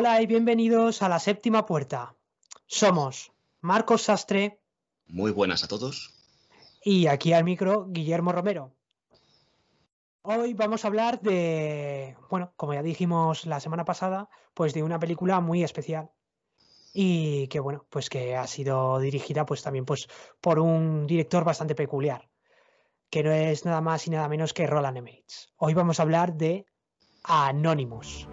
[0.00, 2.16] Hola y bienvenidos a la séptima puerta.
[2.64, 4.58] Somos Marcos Sastre.
[5.06, 6.14] Muy buenas a todos.
[6.82, 8.72] Y aquí al micro, Guillermo Romero.
[10.22, 14.98] Hoy vamos a hablar de, bueno, como ya dijimos la semana pasada, pues de una
[14.98, 16.10] película muy especial.
[16.94, 20.08] Y que bueno, pues que ha sido dirigida pues también pues
[20.40, 22.30] por un director bastante peculiar,
[23.10, 25.50] que no es nada más y nada menos que Roland Emmerich.
[25.58, 26.64] Hoy vamos a hablar de
[27.22, 28.26] Anonymous.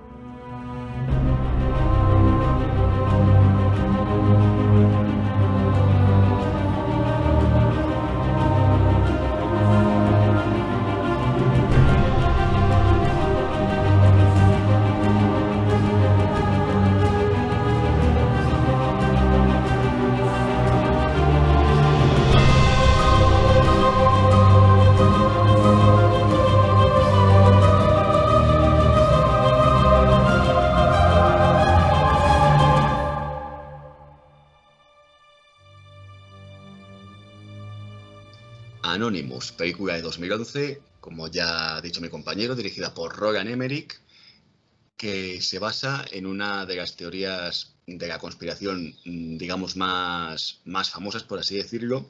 [39.08, 43.98] Anonymous, película de 2011, como ya ha dicho mi compañero, dirigida por Roland Emmerich,
[44.98, 50.90] que se basa en una de las teorías de la conspiración, mm, digamos, más, más
[50.90, 52.10] famosas, por así decirlo,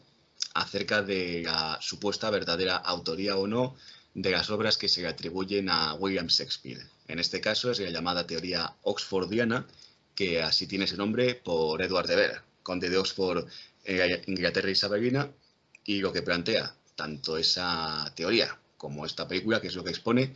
[0.56, 3.76] acerca de la supuesta verdadera autoría o no
[4.16, 6.82] de las obras que se le atribuyen a William Shakespeare.
[7.08, 9.68] En este caso es la llamada teoría oxfordiana,
[10.16, 13.46] que así tiene ese nombre por Edward de Vere, conde de Oxford,
[13.84, 15.32] en Inglaterra y Isabelina,
[15.86, 20.34] y lo que plantea tanto esa teoría como esta película, que es lo que expone,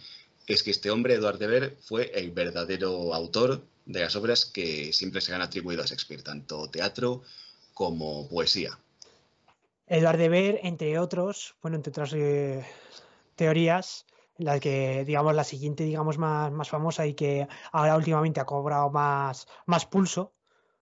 [0.48, 4.94] es que este hombre, Edward de Vere, fue el verdadero autor de las obras que
[4.94, 7.24] siempre se han atribuido a Shakespeare, tanto teatro
[7.74, 8.78] como poesía.
[9.88, 12.66] Edward de Vere, entre otros, bueno, entre otras eh,
[13.36, 14.06] teorías,
[14.38, 18.90] las que, digamos, la siguiente, digamos, más, más famosa y que ahora últimamente ha cobrado
[18.90, 20.34] más, más pulso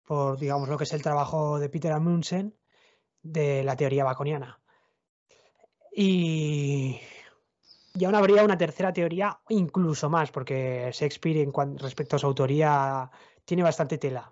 [0.06, 2.56] por, digamos, lo que es el trabajo de Peter Amundsen
[3.22, 4.60] de la teoría baconiana.
[6.00, 7.00] Y,
[7.96, 12.28] y aún habría una tercera teoría, incluso más, porque Shakespeare, en cuanto, respecto a su
[12.28, 13.10] autoría,
[13.44, 14.32] tiene bastante tela.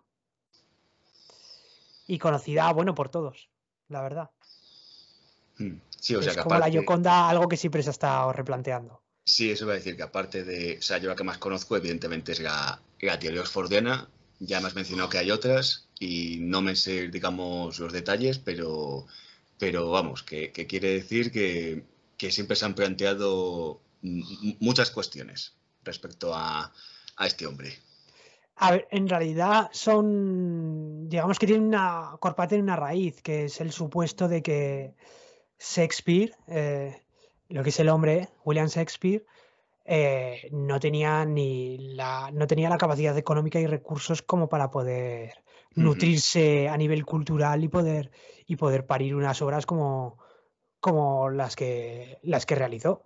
[2.05, 3.49] Y conocida, bueno, por todos,
[3.87, 4.29] la verdad.
[5.99, 9.01] Sí, o sea, es que como la Yoconda, algo que siempre se ha estado replanteando.
[9.25, 11.75] Sí, eso iba a decir que aparte de, o sea, yo la que más conozco
[11.75, 16.61] evidentemente es la, la teoría oxfordiana, ya me has mencionado que hay otras y no
[16.61, 19.07] me sé, digamos, los detalles, pero,
[19.57, 21.83] pero vamos, que, quiere decir que,
[22.31, 26.73] siempre se han planteado muchas cuestiones respecto a,
[27.17, 27.73] a este hombre.
[28.57, 33.59] A ver, en realidad son, digamos que tiene una, Corpa tiene una raíz, que es
[33.59, 34.95] el supuesto de que
[35.59, 37.01] Shakespeare, eh,
[37.49, 39.25] lo que es el hombre, William Shakespeare,
[39.83, 45.33] eh, no tenía ni la, no tenía la capacidad económica y recursos como para poder
[45.75, 48.12] Nutrirse a nivel cultural y poder,
[48.47, 50.18] y poder parir unas obras como,
[50.80, 53.03] como las que, las que realizó,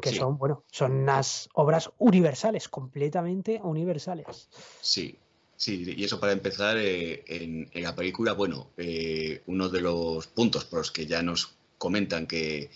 [0.00, 0.16] que Sí.
[0.16, 4.48] son, bueno, son unas obras universales, completamente universales.
[4.80, 5.18] Sí,
[5.56, 10.26] sí, y eso para empezar, eh, en, en la película, bueno, eh, uno de los
[10.26, 12.70] puntos por los que ya nos comentan que,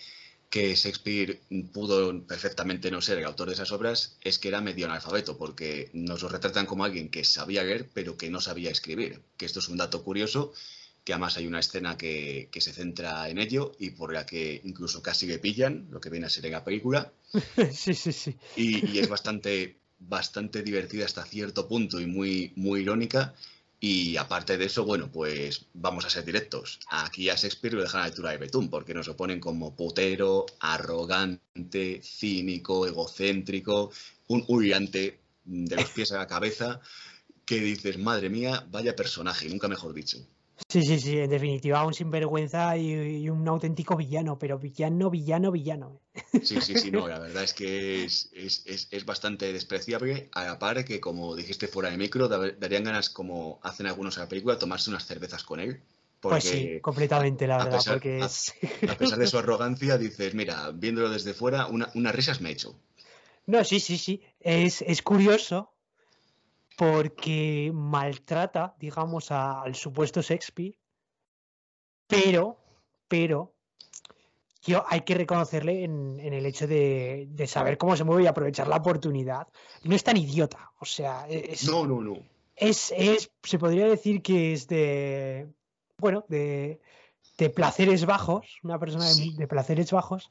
[0.51, 1.41] que Shakespeare
[1.73, 5.91] pudo perfectamente no ser el autor de esas obras es que era medio analfabeto, porque
[5.93, 9.61] nos lo retratan como alguien que sabía leer, pero que no sabía escribir, que esto
[9.61, 10.53] es un dato curioso,
[11.05, 14.61] que además hay una escena que, que se centra en ello y por la que
[14.65, 17.13] incluso casi le pillan, lo que viene a ser en la película.
[17.73, 18.37] Sí, sí, sí.
[18.57, 23.35] y, y es bastante, bastante divertida hasta cierto punto y muy, muy irónica.
[23.83, 26.81] Y aparte de eso, bueno, pues vamos a ser directos.
[26.91, 29.75] Aquí a Shakespeare lo dejan a la altura de Betún, porque nos lo ponen como
[29.75, 33.91] putero, arrogante, cínico, egocéntrico,
[34.29, 36.81] un huyante de los pies a la cabeza,
[37.47, 40.19] que dices, madre mía, vaya personaje, nunca mejor dicho.
[40.69, 42.93] Sí, sí, sí, en definitiva, un sinvergüenza y,
[43.25, 46.01] y un auténtico villano, pero villano, villano, villano.
[46.15, 46.23] ¿eh?
[46.45, 50.45] Sí, sí, sí, no, la verdad es que es, es, es, es bastante despreciable, a
[50.45, 54.23] la par que, como dijiste fuera de micro, da- darían ganas, como hacen algunos en
[54.23, 55.81] la película, tomarse unas cervezas con él.
[56.21, 59.99] Porque Pues sí, completamente, la a verdad, pesar- porque a- a pesar de su arrogancia,
[59.99, 62.77] dices, mira, viéndolo desde fuera, una, unas risas me he hecho.
[63.47, 65.73] No, sí, sí, sí, es, es curioso
[66.81, 70.75] porque maltrata, digamos, a- al supuesto Shakespeare,
[72.07, 72.57] pero,
[73.07, 73.53] pero,
[74.63, 78.27] yo hay que reconocerle en, en el hecho de, de saber cómo se mueve y
[78.29, 79.47] aprovechar la oportunidad.
[79.85, 82.15] No es tan idiota, o sea, es, No, no, no.
[82.57, 85.49] es, es, se podría decir que es de,
[85.99, 86.81] bueno, de,
[87.37, 89.35] de placeres bajos, una persona de, Sí.
[89.37, 90.31] de placeres bajos,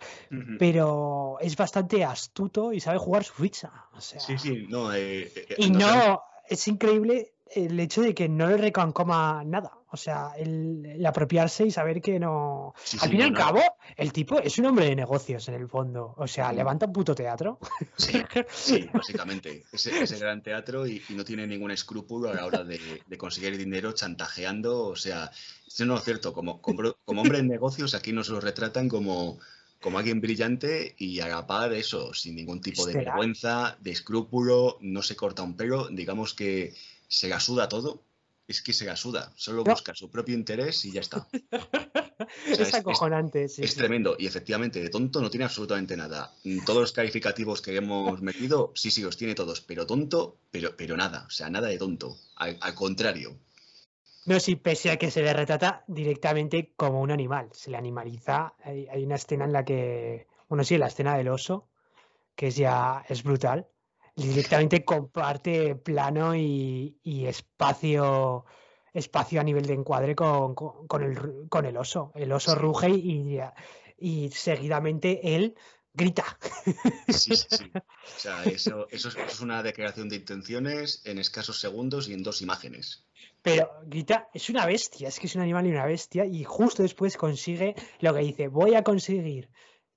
[0.57, 3.71] pero es bastante astuto y sabe jugar su ficha.
[3.93, 4.91] O sea, Sí, sí, no.
[4.93, 9.43] eh, eh, y nos han- no, es increíble el hecho de que no le reconcoma
[9.43, 9.71] nada.
[9.91, 12.75] O sea, el, apropiarse y saber que no.
[13.01, 13.59] al fin y al cabo,
[13.97, 16.13] el tipo es un hombre de negocios en el fondo.
[16.17, 17.59] O sea, levanta un puto teatro.
[17.97, 19.63] Sí, básicamente.
[19.71, 22.79] Ese, ese, gran teatro y, no tiene ningún escrúpulo a la hora de,
[23.17, 24.85] conseguir dinero chantajeando.
[24.85, 25.31] O sea,
[25.79, 26.33] no es cierto.
[26.33, 29.39] Como, como, hombre de negocios, aquí nos lo retratan como
[29.81, 34.77] como alguien brillante y a la par eso, sin ningún tipo de vergüenza, de escrúpulo,
[34.81, 36.73] no se corta un pelo, digamos que
[37.07, 38.03] se la suda todo
[38.49, 41.27] es que se la suda, solo busca su propio interés y ya está.
[42.47, 43.61] es acojonante, sí.
[43.61, 46.33] Es tremendo y efectivamente de tonto no tiene absolutamente nada.
[46.65, 50.97] Todos los calificativos que hemos metido, sí, sí, los tiene todos, pero tonto, pero, pero
[50.97, 53.37] nada, o sea, nada de tonto, al, contrario.
[54.25, 58.53] No, sí, pese a que se le retrata directamente como un animal, se le animaliza.
[58.63, 61.67] Hay, hay una escena en la que, bueno, sí, la escena del oso,
[62.35, 63.67] que es ya, es brutal
[64.19, 66.95] directamente comparte plano y,
[67.25, 68.45] espacio
[68.93, 70.55] espacio a nivel de encuadre con,
[71.01, 72.11] el, con el, oso.
[72.15, 73.39] El oso ruge y,
[73.97, 75.55] y, seguidamente él
[75.93, 76.25] grita.
[77.07, 77.71] Sí, sí, sí.
[78.17, 82.41] O sea, eso, eso, es una declaración de intenciones en escasos segundos y en dos
[82.41, 83.05] imágenes.
[83.41, 86.83] Pero grita, es una bestia, es que es un animal y una bestia, y justo
[86.83, 89.49] después consigue lo que dice, voy a conseguir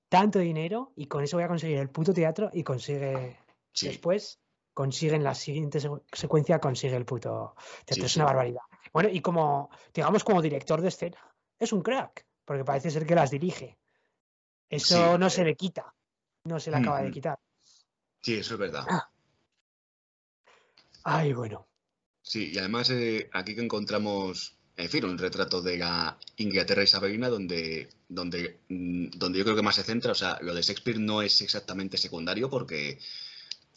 [0.07, 3.37] tanto dinero y con eso voy a conseguir el puto teatro y consigue
[3.81, 4.39] Después
[4.73, 5.79] consiguen la siguiente
[6.11, 7.55] secuencia, consigue el puto
[7.87, 8.61] es una barbaridad.
[8.91, 11.17] Bueno, y como, digamos, como director de escena,
[11.59, 13.77] es un crack, porque parece ser que las dirige.
[14.69, 15.93] Eso no se le quita,
[16.45, 17.39] no se le acaba de quitar.
[18.21, 18.85] Sí, eso es verdad.
[18.89, 19.09] Ah.
[21.03, 21.67] Ay, bueno.
[22.23, 27.29] Sí, y además eh, aquí que encontramos, en fin, un retrato de la Inglaterra isabelina
[27.29, 30.99] donde, donde, mm, donde yo creo que más se centra, o sea, lo de Shakespeare
[30.99, 32.99] no es exactamente secundario porque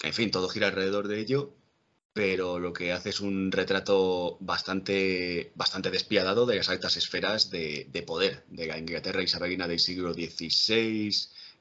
[0.03, 1.55] en fin, todo gira alrededor de ello,
[2.13, 8.05] pero lo que hace es un retrato bastante, bastante despiadado de las altas esferas de,
[8.07, 11.15] poder de la Inglaterra isabelina del siglo XVI,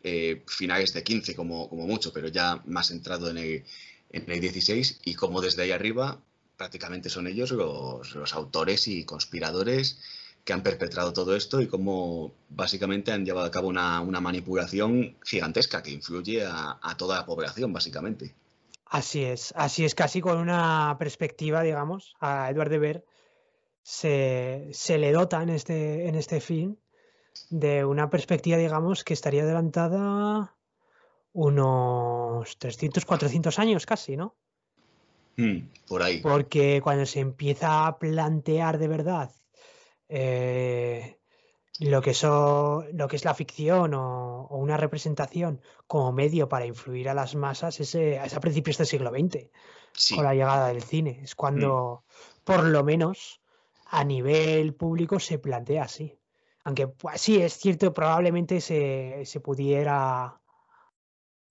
[0.04, 3.64] eh, finales de XV como, como, mucho, pero ya más centrado en el,
[4.12, 6.22] en el XVI, y como desde ahí arriba
[6.58, 10.00] prácticamente son ellos los, autores y conspiradores
[10.44, 15.82] que han perpetrado todo esto y cómo básicamente han llevado a cabo una, manipulación gigantesca
[15.82, 18.36] que influye a, toda la población, básicamente.
[18.86, 23.06] Así es, así es, casi con una perspectiva, digamos, a Edward de Ver
[23.86, 26.78] se, le dota en este, en este film
[27.50, 30.56] de una perspectiva, digamos, que estaría adelantada
[31.34, 34.36] unos 300, 400 años casi, ¿no?
[35.38, 36.22] Hmm, por ahí.
[36.22, 39.32] Porque cuando se empieza a plantear de verdad
[40.08, 41.18] eh,
[41.80, 47.14] lo, que lo que es la ficción o, una representación como medio para influir a
[47.14, 47.96] las masas es,
[48.34, 49.50] a principios del siglo XX,
[50.16, 51.20] con la llegada del cine.
[51.24, 52.44] Es cuando, mm.
[52.44, 53.42] por lo menos,
[53.86, 56.18] a nivel público se plantea así.
[56.64, 60.40] Aunque pues, sí, es cierto, probablemente se, pudiera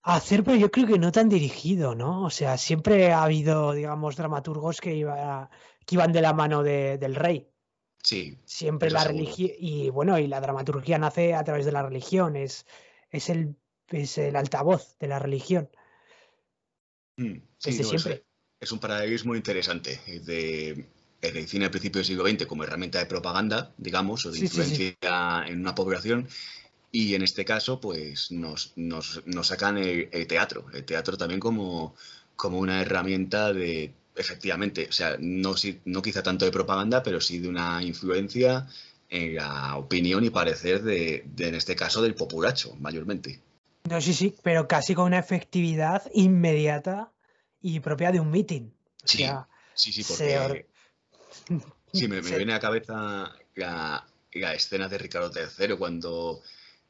[0.04, 2.24] hacer, pero yo creo que no tan dirigido, ¿no?
[2.24, 5.50] O sea, siempre ha habido, digamos, dramaturgos que, iba,
[5.86, 7.48] que iban de la mano del rey.
[8.02, 8.38] Sí.
[8.44, 9.50] Siempre la religión.
[9.58, 12.66] Y bueno, y la dramaturgia nace a través de la religión, es,
[13.10, 13.56] es, el,
[13.88, 15.70] es el altavoz de la religión.
[17.16, 18.24] Mm, siempre.
[18.60, 20.86] Es, un paradigma interesante de
[21.22, 25.44] el cine al principio del siglo XX como herramienta de propaganda, digamos, o de influencia
[25.46, 26.28] en una población.
[26.94, 31.96] Y en este caso, pues nos, nos, nos sacan el, teatro, el teatro también como,
[32.36, 37.40] como una herramienta de efectivamente, o sea, no, no quizá tanto de propaganda, pero sí
[37.40, 38.68] de una influencia
[39.08, 43.40] en la opinión y parecer de, en este caso, del populacho, mayormente.
[43.90, 47.10] No, sí, sí, pero casi con una efectividad inmediata
[47.60, 48.70] y propia de un meeting.
[49.02, 49.26] sí,
[49.74, 50.68] sí, sí, porque...
[51.92, 54.06] Sí, me, viene a la cabeza la,
[54.54, 56.40] escena de Ricardo III cuando,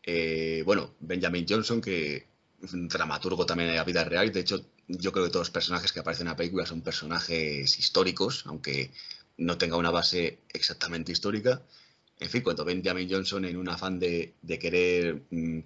[0.06, 2.26] eh, bueno, Benjamin Johnson, que
[2.72, 5.92] un dramaturgo también en la vida real, de hecho yo creo que todos los personajes
[5.92, 8.90] que aparecen en la película son personajes históricos, aunque
[9.38, 11.62] no tenga una base exactamente histórica.
[12.20, 15.60] En fin, cuando Benjamin Johnson, en un afán de, querer mm,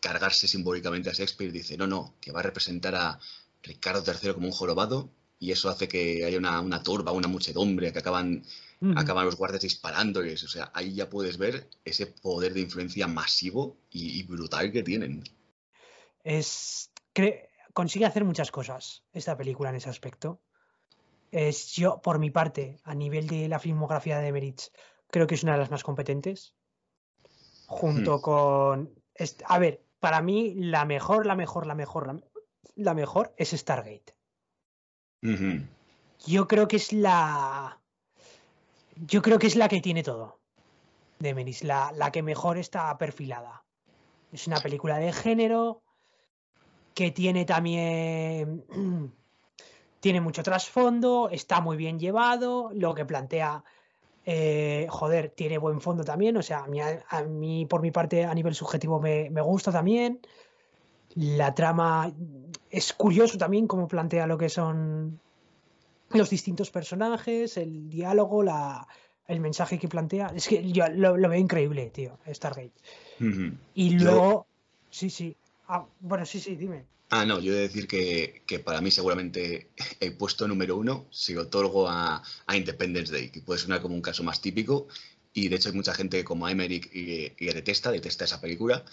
[0.00, 3.18] cargarse simbólicamente a Shakespeare, dice, no, no, que va a representar a
[3.62, 5.10] Ricardo III como un jorobado,
[5.42, 8.44] y eso hace que haya una, turba, una muchedumbre, que acaban,
[8.94, 10.44] acaban los guardias disparándoles.
[10.44, 14.84] O sea, ahí ya puedes ver ese poder de influencia masivo y, y brutal que
[14.84, 15.24] tienen.
[16.22, 16.92] Es,
[17.72, 20.40] consigue hacer muchas cosas esta película en ese aspecto.
[21.32, 24.70] Es yo, por mi parte, a nivel de la filmografía de Meritz,
[25.08, 26.54] creo que es una de las más competentes.
[27.66, 28.20] Junto hmm.
[28.20, 28.94] con.
[29.46, 32.22] A ver, para mí, la mejor, la mejor, la mejor,
[32.76, 34.14] la, mejor es Stargate.
[36.26, 37.80] Yo creo que es la.
[38.96, 40.40] Yo creo que es la que tiene todo.
[41.18, 43.64] De Menis, la, la que mejor está perfilada.
[44.32, 45.82] Es una película de género
[46.94, 48.64] que tiene también.
[50.00, 53.62] tiene mucho trasfondo, está muy bien llevado, lo que plantea.
[54.24, 56.36] eh, joder, tiene buen fondo también.
[56.36, 59.70] O sea, a mí, a mí, por mi parte, a nivel subjetivo, me, me gusta
[59.70, 60.20] también.
[61.16, 62.12] La trama
[62.70, 65.20] es curioso también cómo plantea lo que son
[66.10, 68.86] los distintos personajes, el diálogo, la,
[69.26, 70.32] el mensaje que plantea.
[70.34, 72.72] Es que yo lo, lo veo increíble, tío, Stargate.
[73.74, 74.46] Y Yo- luego,
[74.90, 75.36] sí, sí.
[75.68, 76.84] Ah, bueno, sí, sí, dime.
[77.10, 79.68] Ah, no, yo he de decir que, que para mí seguramente
[80.00, 83.94] el puesto número uno se lo otorgo a, a Independence Day, que puede sonar como
[83.94, 84.88] un caso más típico,
[85.34, 88.84] y de hecho hay mucha gente como Emmerich y, detesta, detesta esa película,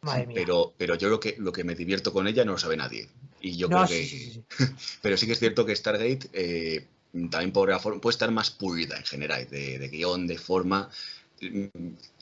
[0.00, 0.44] Madre mía.
[0.44, 3.08] pero, pero yo creo que lo que me divierto con ella no lo sabe nadie.
[3.40, 4.06] Y yo no, creo sí, que...
[4.06, 4.44] sí, sí, sí.
[5.02, 6.86] Pero sí que es cierto que Stargate eh,
[7.30, 10.90] también por la forma, puede estar más pulida en general, de, de guion, de forma.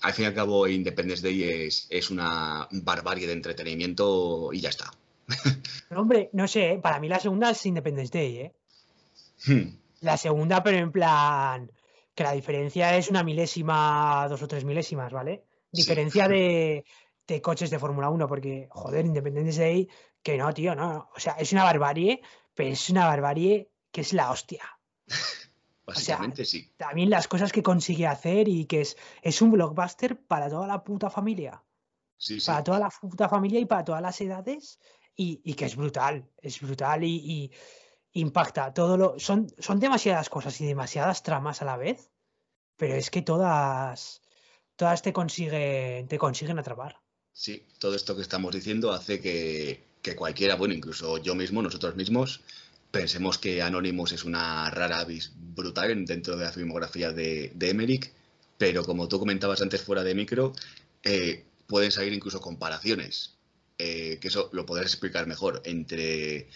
[0.02, 4.68] Al fin y al cabo, Independence Day es, es una barbarie de entretenimiento y ya
[4.68, 4.92] está.
[5.88, 6.78] Pero, hombre, no sé, ¿eh?
[6.78, 8.52] para mí la segunda es Independence Day, ¿eh?
[9.47, 11.71] Hmm, La segunda, pero en plan
[12.14, 15.45] que la diferencia es una milésima, dos o tres milésimas, ¿vale?
[15.73, 15.83] Sí.
[15.83, 16.85] Diferencia de,
[17.26, 19.88] de coches de Fórmula 1, porque, joder, Independence Day,
[20.23, 21.11] que no, tío, no.
[21.14, 22.23] O sea, es una barbarie,
[22.54, 24.64] pero es una barbarie que es la hostia.
[25.87, 26.73] Básicamente sí.
[26.76, 30.83] También las cosas que consigue hacer y que es, es un blockbuster para toda la
[30.83, 31.62] puta familia.
[32.16, 32.47] Sí, sí.
[32.47, 34.80] Para toda la puta familia y para todas las edades.
[35.14, 37.52] Y, y que es brutal, es brutal y, y
[38.21, 39.18] impacta todo lo.
[39.18, 42.11] Son, son demasiadas cosas y demasiadas tramas a la vez.
[42.76, 44.23] Pero es que todas.
[44.75, 46.09] Todas te consiguen.
[46.09, 47.00] te consiguen atrapar.
[47.43, 51.95] Sí, todo esto que estamos diciendo hace que, que cualquiera, bueno, incluso yo mismo, nosotros
[51.95, 52.40] mismos,
[52.90, 57.71] pensemos que Anonymous es una rara avis brutal en- dentro de la filmografía de, de
[57.71, 58.11] Emmerich,
[58.59, 60.52] pero como tú comentabas antes fuera de micro,
[61.05, 63.35] eh, pueden salir incluso comparaciones,
[63.78, 66.49] eh, que eso lo podrás explicar mejor, entre,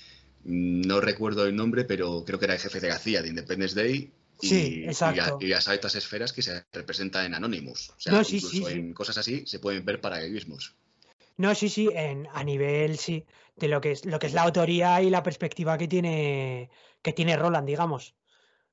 [0.45, 3.29] mm, no recuerdo el nombre, pero creo que era el jefe de la CIA de
[3.29, 4.11] Independence Day.
[4.43, 5.39] Y, Sí, y la- exacto.
[5.41, 7.91] y las altas esferas que se representan en Anonymous.
[7.91, 8.73] O sea, No, sí, incluso sí, sí.
[8.73, 10.77] en cosas así se pueden ver paralelismos.
[11.37, 13.25] No, sí, sí, en, a nivel, sí,
[13.57, 16.71] de lo que es, lo que es la autoría y la perspectiva que tiene,
[17.03, 18.15] que tiene Roland, digamos,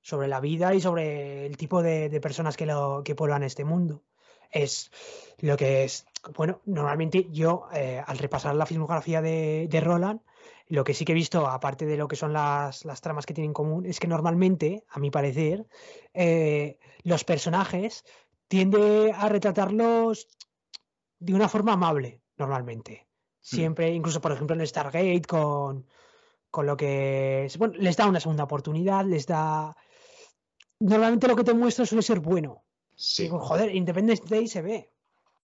[0.02, 3.64] sobre la vida y sobre el tipo de, de personas que lo que pueblan este
[3.64, 4.04] mundo.
[4.52, 4.92] Es
[5.40, 6.06] lo que es,
[6.36, 10.22] bueno, normalmente yo, eh, al repasar la filmografía de, de Roland,
[10.70, 13.34] lo que sí que he visto, aparte de lo que son las, las tramas que
[13.34, 15.66] tienen en común, es que normalmente, a mi parecer,
[16.14, 18.04] eh, los personajes
[18.48, 20.28] tiende a retratarlos
[21.20, 23.08] de una forma amable, normalmente.
[23.40, 25.88] Siempre, incluso por ejemplo en Stargate, con,
[26.52, 29.76] con lo que es, bueno, les da una segunda oportunidad, les da...
[30.80, 32.66] Normalmente lo que te muestra suele ser bueno.
[32.96, 33.24] Sí.
[33.24, 34.92] Digo, joder, Independence Day se ve.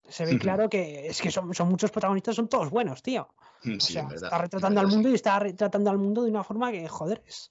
[0.08, 3.28] Se ve claro que es que son, son muchos protagonistas, son todos buenos, tío.
[3.64, 4.24] Mm, O sea, verdad.
[4.24, 7.50] está retratando al mundo y está retratando al mundo de una forma que, joder, es,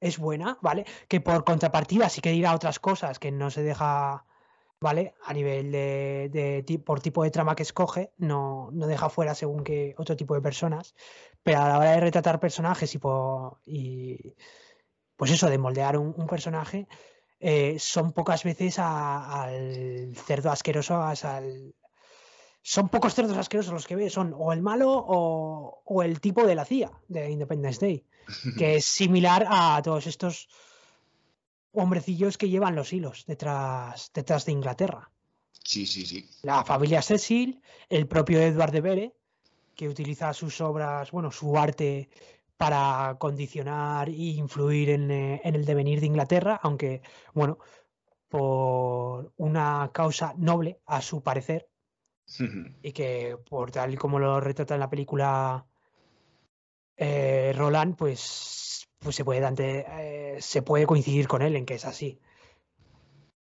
[0.00, 0.84] es buena, ¿vale?
[1.08, 4.24] Que por contrapartida sí que dirá otras cosas que no se deja,
[4.80, 5.14] ¿vale?
[5.24, 6.30] A nivel de,
[6.64, 10.34] de por tipo de trama que escoge, no, no deja fuera según que otro tipo
[10.34, 10.94] de personas.
[11.42, 14.34] Pero a la hora de retratar personajes y, po- y
[15.16, 16.88] pues eso, de moldear un, un personaje,
[17.40, 21.74] eh, son pocas veces a- al cerdo asqueroso, as- al,
[22.62, 26.46] son pocos cerdos asquerosos los que ve, son o el malo o, o el tipo
[26.46, 28.04] de la CIA de Independence Day,
[28.56, 30.48] que es similar a todos estos
[31.72, 35.10] hombrecillos que llevan los hilos detrás, detrás de Inglaterra.
[35.62, 36.28] Sí, sí, sí.
[36.42, 39.14] La familia Cecil, el propio Edward de Vere,
[39.74, 42.08] que utiliza sus obras, bueno, su arte
[42.56, 47.02] para condicionar e influir en, eh, en el devenir de Inglaterra, aunque,
[47.34, 47.58] bueno,
[48.28, 51.68] por una causa noble, a su parecer,
[52.82, 55.66] y que por tal y como lo retrata en la película
[56.96, 61.74] eh, Roland, pues, pues se puede dante- eh, se puede coincidir con él en que
[61.74, 62.18] es así.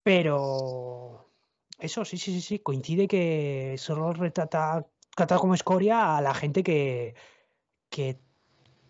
[0.02, 1.30] Pero
[1.78, 6.62] eso sí, sí, sí, sí, coincide que solo retrata, trata como escoria a la gente
[6.62, 7.14] que,
[7.88, 8.20] que,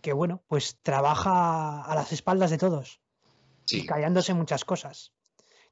[0.06, 3.00] que bueno, pues trabaja a las espaldas de todos
[3.64, 5.12] Sí, callándose muchas cosas.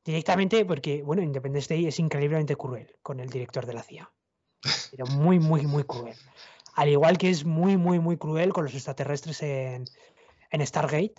[0.05, 4.13] Directamente porque, bueno, Independence Day es increíblemente cruel con el director de la CIA.
[4.91, 6.17] Pero muy, muy, muy cruel.
[6.75, 9.85] Al igual que es muy, muy, muy cruel con los extraterrestres en,
[10.51, 11.15] en Stargate.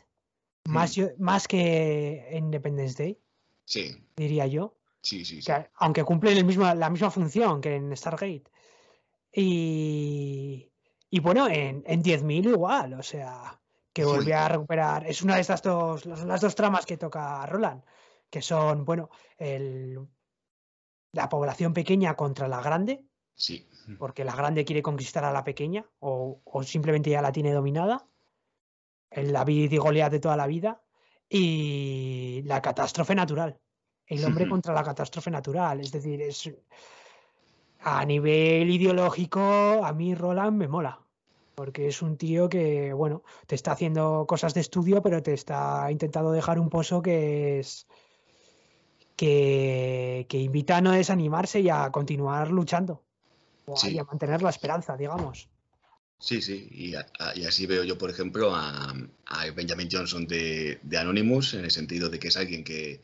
[0.66, 1.00] Más, Mm.
[1.00, 3.18] yo- más que en Independence Day,
[3.64, 4.76] sí, diría yo.
[5.02, 5.46] sí, sí, sí.
[5.50, 8.44] Que, aunque cumplen el mismo, la misma función que en Stargate.
[9.32, 10.70] Y,
[11.16, 13.58] y bueno, en, en 10.000 igual, o sea,
[13.94, 15.08] que vuelve a recuperar.
[15.08, 17.84] Es una de estas dos, las dos tramas que toca Roland,
[18.30, 19.98] que son, bueno, el,
[21.14, 23.06] la población pequeña contra la grande.
[23.34, 23.66] Sí.
[23.98, 28.06] Porque la grande quiere conquistar a la pequeña o, o simplemente ya la tiene dominada.
[29.10, 30.84] El David y Goliat de toda la vida.
[31.30, 33.58] Y la catástrofe natural.
[34.06, 35.80] El hombre contra la catástrofe natural.
[35.80, 36.52] Es decir, es
[37.80, 41.05] a nivel ideológico, a mí Roland me mola.
[41.56, 45.90] Porque es un tío que, bueno, te está haciendo cosas de estudio, pero te está
[45.92, 47.88] intentando dejar un pozo que es.
[49.16, 53.02] que, que invita a no desanimarse y a continuar luchando.
[53.66, 53.94] O Sí.
[53.94, 55.48] y a mantener la esperanza, digamos.
[56.20, 58.94] Sí, sí, y, a- y así veo yo, por ejemplo, a,
[59.26, 63.02] a Benjamin Johnson de, de Anonymous, en el sentido de que es alguien que,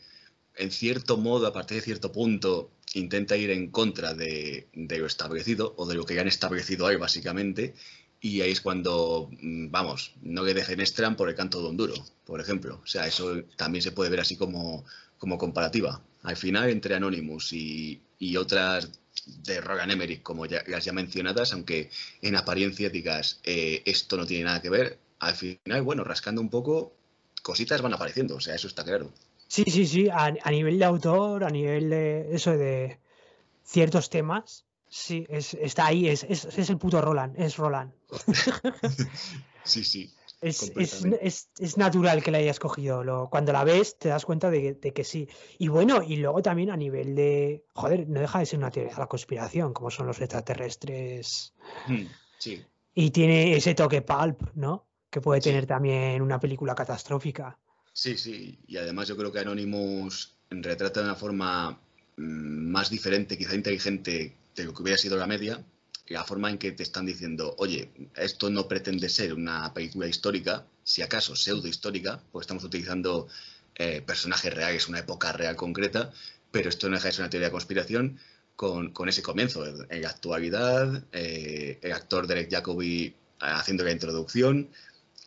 [0.55, 5.05] en cierto modo, a partir de cierto punto, intenta ir en contra de, de lo
[5.08, 7.74] establecido, o de lo que ya han establecido ahí, básicamente,
[8.21, 11.93] y ahí es cuando, mm, vamos, no le dejen Stram por el canto de un
[12.23, 12.79] por ejemplo.
[12.83, 14.85] O sea, eso también se puede ver así como,
[15.17, 16.01] como comparativa.
[16.21, 18.91] Al final, entre Anonymous y, y otras
[19.25, 21.89] de Rogan Emmerich, como las ya mencionadas, aunque
[22.21, 26.49] en apariencia digas, eh, esto no tiene nada que ver, al final, bueno, rascando un
[26.49, 26.93] poco,
[27.41, 29.11] cositas van apareciendo, o sea, eso está claro.
[29.47, 30.09] Sí, sí, sí.
[30.09, 32.99] A nivel de autor, a nivel de eso de
[33.63, 37.91] ciertos temas, sí, es, está ahí, es, es, es el puto Roland, es Roland.
[39.63, 40.12] Sí, sí.
[40.41, 41.27] Es, es, Completamente.
[41.27, 43.03] es, es natural que la hayas cogido.
[43.03, 45.29] Lo, cuando la ves, te das cuenta de que, de que sí.
[45.60, 47.63] Y bueno, y luego también a nivel de.
[47.75, 51.53] Joder, no deja de ser una teoría de la conspiración, como son los extraterrestres.
[51.88, 52.05] Mm,
[52.39, 54.88] Sí, Y tiene ese toque pulp, ¿no?
[55.12, 55.50] Que puede Sí.
[55.50, 57.60] tener también una película catastrófica.
[57.93, 58.60] sí, sí.
[58.67, 61.79] Y además yo creo que Anonymous retrata de una forma
[62.17, 65.63] mm, más diferente, quizá inteligente de lo que hubiera sido la media,
[66.07, 70.65] la forma en que te están diciendo, oye, esto no pretende ser una película histórica,
[70.83, 73.27] si acaso pseudo histórica, porque estamos utilizando
[73.75, 76.11] eh, personajes reales, una época real concreta,
[76.51, 78.19] pero esto no deja una teoría de conspiración
[78.55, 79.65] con, ese comienzo.
[79.65, 84.69] En, en la actualidad, eh, el actor Derek Jacobi eh, haciendo la introducción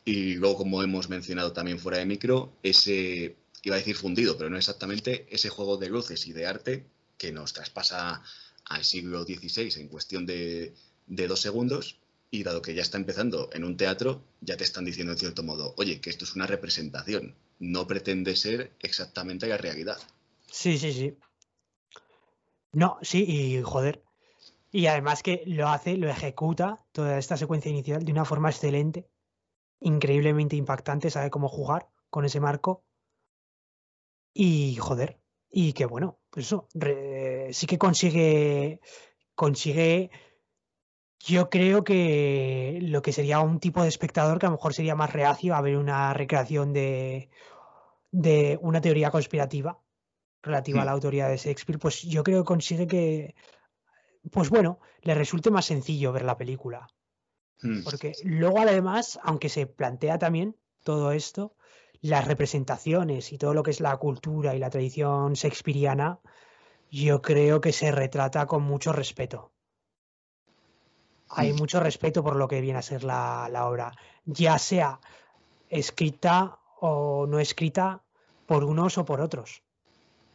[0.05, 4.51] y luego, como hemos mencionado también fuera de micro, ese, iba a decir fundido, pero
[4.51, 8.23] no exactamente, ese juego de luces y de arte que nos traspasa
[8.67, 10.75] al siglo XVI en cuestión de,
[11.07, 11.99] dos segundos
[12.31, 15.43] y dado que ya está empezando en un teatro, ya te están diciendo en cierto
[15.43, 19.99] modo, oye, que esto es una representación, no pretende ser exactamente la realidad.
[20.51, 21.17] Sí, sí, sí.
[22.73, 24.03] No, sí, y joder.
[24.73, 29.09] Y además que lo hace, lo ejecuta toda esta secuencia inicial de una forma excelente,
[29.79, 32.85] increíblemente impactante, sabe cómo jugar con ese marco.
[34.33, 35.21] Y joder,
[35.57, 38.81] y que bueno, pues eso, re- sí que consigue,
[39.37, 40.11] consigue,
[41.21, 44.95] yo creo que lo que sería un tipo de espectador que a lo mejor sería
[44.95, 47.31] más reacio a ver una recreación de,
[48.13, 49.81] de una teoría conspirativa
[50.43, 50.87] relativa a Hmm.
[50.87, 53.35] la autoría de Shakespeare, pues yo creo que consigue que,
[54.31, 56.89] pues bueno, le resulte más sencillo ver la película.
[57.63, 57.83] Hmm.
[57.85, 61.57] Porque luego además, aunque se plantea también todo esto,
[62.05, 66.21] las representaciones y todo lo que es la cultura y la tradición shakespeariana,
[66.91, 69.53] yo creo que se retrata con mucho respeto.
[71.31, 71.57] Hay Mm.
[71.57, 73.93] mucho respeto por lo que viene a ser la, la obra,
[74.27, 75.01] ya sea
[75.71, 78.03] escrita o no escrita
[78.47, 79.63] por unos o por otros.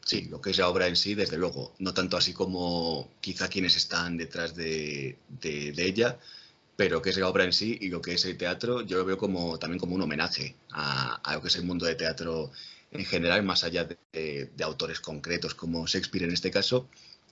[0.06, 1.74] Sí, lo que es la obra en sí, desde luego.
[1.78, 6.18] No tanto así como quizá quienes están detrás de, de- de ella,
[6.80, 9.04] pero que es la obra en sí y lo que es el teatro, yo lo
[9.04, 12.52] veo como también como un homenaje a, lo que es el mundo de teatro
[12.94, 16.88] en general, más allá de, autores concretos como Shakespeare en este caso,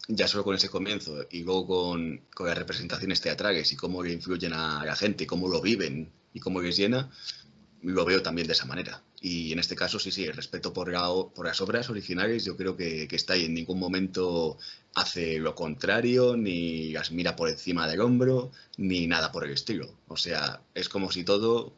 [0.10, 4.12] ya solo con ese comienzo y luego con, con las representaciones teatrales y cómo le
[4.12, 7.10] influyen a la gente, cómo lo viven y cómo les llena,
[7.84, 9.02] lo veo también de esa manera.
[9.20, 13.08] Y en este caso, sí, sí, el respeto por, las obras originales yo creo que,
[13.12, 13.46] está ahí.
[13.46, 14.58] En ningún momento
[14.96, 19.90] hace lo contrario, ni las mira por encima del hombro, ni nada por el estilo.
[20.08, 21.74] O sea, es como si todo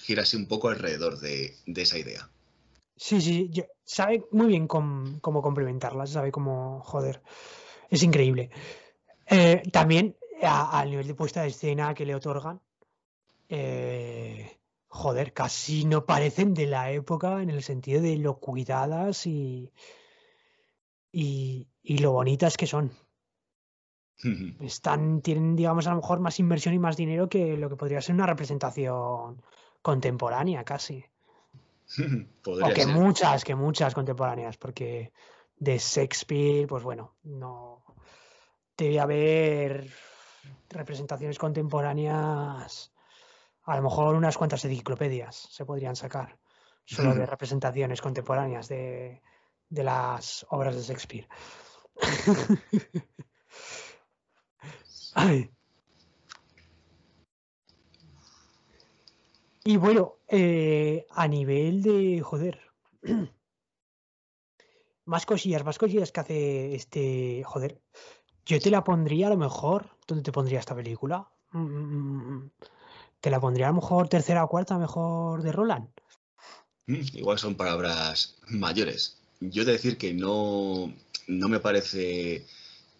[0.00, 2.28] girase un poco alrededor de, esa idea.
[2.96, 3.50] Sí, sí,
[3.84, 7.22] sabe muy bien cómo complementarlas, sabe cómo, joder,
[7.90, 8.50] es increíble.
[9.26, 12.60] Eh, también al nivel de puesta de escena que le otorgan,
[13.48, 14.58] eh,
[14.92, 19.72] joder, casi no parecen de la época en el sentido de lo cuidadas y,
[21.10, 22.92] y, y lo bonitas que son.
[24.60, 28.02] Están, tienen, digamos, a lo mejor más inversión y más dinero que lo que podría
[28.02, 29.42] ser una representación
[29.80, 31.04] contemporánea casi.
[32.42, 32.94] O Podría que ser.
[32.94, 35.12] muchas, que muchas contemporáneas, porque
[35.56, 37.82] de Shakespeare, pues bueno, no
[38.76, 39.90] debe haber
[40.68, 42.92] representaciones contemporáneas
[43.64, 46.38] A lo mejor unas cuantas enciclopedias se podrían sacar
[46.84, 49.22] solo de representaciones contemporáneas de,
[49.68, 51.28] de las obras de Shakespeare.
[55.14, 55.50] Ay.
[59.64, 62.60] Y bueno, eh, a nivel de, joder,
[65.04, 67.80] más cosillas, más cosillas que hace este, joder,
[68.44, 71.30] yo te la pondría a lo mejor, ¿dónde te pondría esta película?
[71.52, 72.46] Mm,
[73.22, 75.88] te la pondría a lo mejor tercera o cuarta mejor de Roland.
[76.88, 79.16] Mm, igual son palabras mayores.
[79.40, 80.92] Yo de decir que no,
[81.28, 82.44] no me parece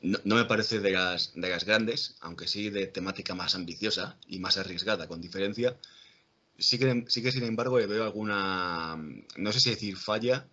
[0.03, 4.41] no, me parece de las, de las grandes, aunque sí de temática más ambiciosa y
[4.41, 5.77] más arriesgada, con diferencia.
[6.59, 8.97] Sí que, sí que sin embargo, le veo alguna,
[9.37, 10.47] no sé si decir falla,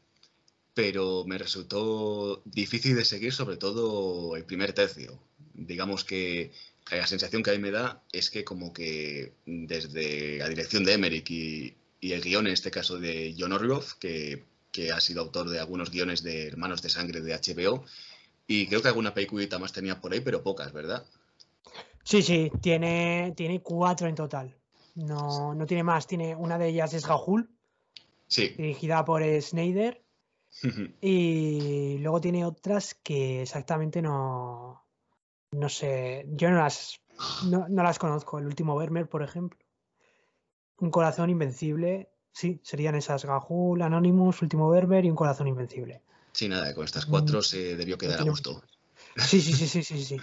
[0.74, 5.20] pero me resultó difícil de seguir, sobre todo el primer tercio.
[5.54, 6.52] Digamos que
[6.92, 10.94] la sensación que a mí me da es que como que desde la dirección de
[10.94, 15.50] Emmerich y, el guion, en este caso de John Orloff, que, que, ha sido autor
[15.50, 17.84] de algunos guiones de Hermanos de Sangre de HBO,
[18.48, 21.06] y creo que alguna peliculita más tenía por ahí, pero pocas, ¿verdad?
[22.04, 24.56] Sí, sí, tiene, tiene cuatro en total.
[24.96, 26.08] No, no tiene más.
[26.08, 27.50] Tiene, una de ellas es Gahul,
[28.28, 28.50] sí.
[28.58, 30.02] dirigida por Snyder.
[31.02, 34.84] y luego tiene otras que exactamente no.
[35.52, 36.26] No sé.
[36.30, 37.00] Yo no las,
[37.44, 38.40] no, las conozco.
[38.40, 39.60] El último Vermeer, por ejemplo.
[40.78, 42.10] Un corazón invencible.
[42.32, 46.02] Sí, serían esas Gahul, Anonymous, Último Vermeer y Un corazón invencible.
[46.32, 48.64] Sí, nada, con estas cuatro se debió quedar a gusto.
[49.18, 50.18] Sí, sí, sí, sí, sí, sí.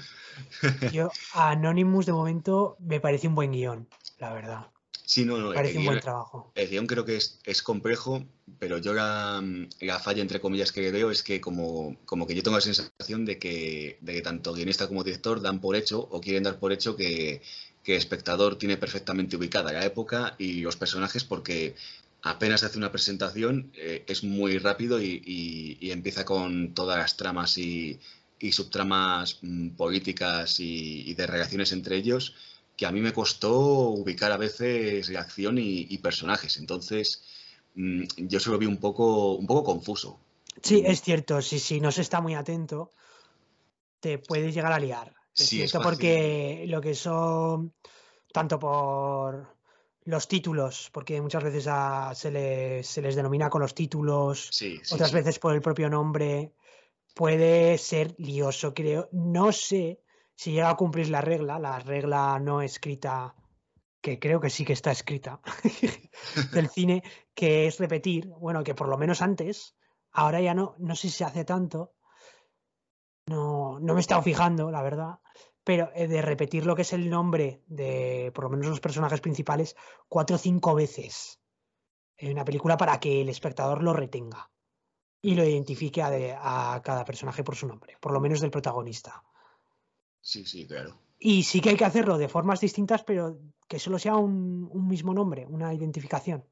[0.92, 4.66] Yo, Anonymous de momento me parece un buen guion, la verdad.
[5.06, 5.54] Sí, no, no.
[5.54, 6.50] Parece un buen trabajo.
[6.56, 8.26] El guion creo que es, es complejo,
[8.58, 9.42] pero yo la,
[9.80, 13.24] la, falla, entre comillas, que veo es que como, como que yo tengo la sensación
[13.24, 16.72] de que, de que tanto guionista como director dan por hecho o quieren dar por
[16.72, 17.40] hecho que,
[17.84, 21.76] que el espectador tiene perfectamente ubicada la época y los personajes porque
[22.22, 28.00] apenas hace una presentación, eh, es muy rápido y, empieza con todas las tramas y,
[28.50, 32.34] subtramas mm, políticas y, de relaciones entre ellos,
[32.76, 36.58] que a mí me costó ubicar a veces reacción y, personajes.
[36.58, 37.24] Entonces,
[37.74, 40.20] mm, yo se lo vi un poco, un poco confuso.
[40.62, 42.92] Sí, es cierto, sí, sí, no se está muy atento,
[44.00, 45.14] te puedes llegar a liar.
[45.34, 47.74] Es cierto, porque lo que son,
[48.32, 49.56] tanto por
[50.04, 51.68] los títulos, porque muchas veces
[52.14, 54.50] se, les denomina con los títulos,
[54.90, 56.52] otras veces por el propio nombre,
[57.14, 59.08] puede ser lioso, creo.
[59.12, 60.00] No sé
[60.36, 63.34] si llega a cumplir la regla, la regla no escrita,
[64.00, 65.40] que creo que sí que está escrita,
[66.52, 67.02] del cine,
[67.34, 69.74] que es repetir, bueno, que por lo menos antes,
[70.12, 71.94] ahora ya no, no sé si se hace tanto,
[73.26, 75.18] no, no me he estado fijando, la verdad,
[75.64, 79.20] pero eh, de repetir lo que es el nombre de por lo menos los personajes
[79.20, 79.74] principales
[80.08, 81.40] cuatro o cinco veces
[82.18, 84.48] en una película para que el espectador lo retenga
[85.20, 89.24] y lo identifique a, cada personaje por su nombre, por lo menos del protagonista.
[90.26, 90.98] Sí, sí, claro.
[91.20, 95.14] Y sí que hay que hacerlo de formas distintas, pero que solo sea un, mismo
[95.14, 96.44] nombre, una identificación.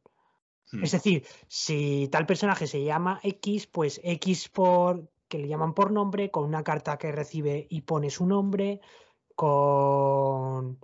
[0.70, 0.84] Hmm.
[0.84, 5.90] Es decir, si tal personaje se llama X, pues X por que le llaman por
[5.90, 8.80] nombre, con una carta que recibe y pone su nombre,
[9.34, 10.78] con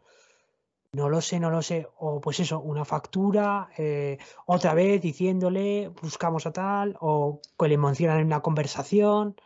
[0.93, 5.93] no lo sé, no lo sé, o pues eso, una factura, eh, otra vez diciéndole,
[6.03, 9.37] buscamos a tal, o que le mencionan en una conversación,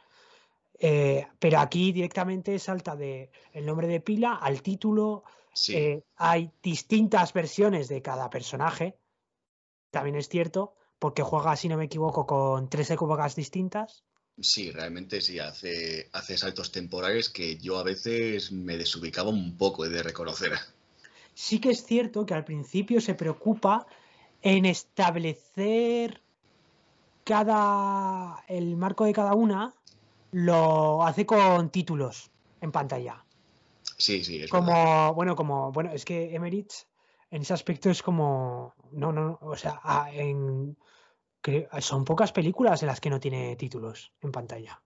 [0.87, 5.25] eh, pero aquí directamente salta de el nombre de pila al título,
[5.69, 8.99] eh, hay distintas versiones de cada personaje,
[9.91, 14.05] también es cierto, porque juega, si no me equivoco, con tres épocas distintas.
[14.39, 19.89] Sí, realmente sí, hace, hace saltos temporales que yo a veces me desubicaba un poco
[19.89, 20.53] de reconocer.
[21.33, 23.87] Sí que es cierto que al principio se preocupa
[24.43, 26.21] en establecer
[27.25, 29.75] cada el marco de cada una
[30.35, 32.29] lo hace con títulos
[32.61, 33.25] en pantalla.
[33.97, 36.89] Sí, sí, es como bueno, como bueno, es que Emmerich
[37.31, 39.81] en ese aspecto es como no, no, o sea,
[40.13, 40.77] en
[41.81, 44.83] son pocas películas en las que no tiene títulos en pantalla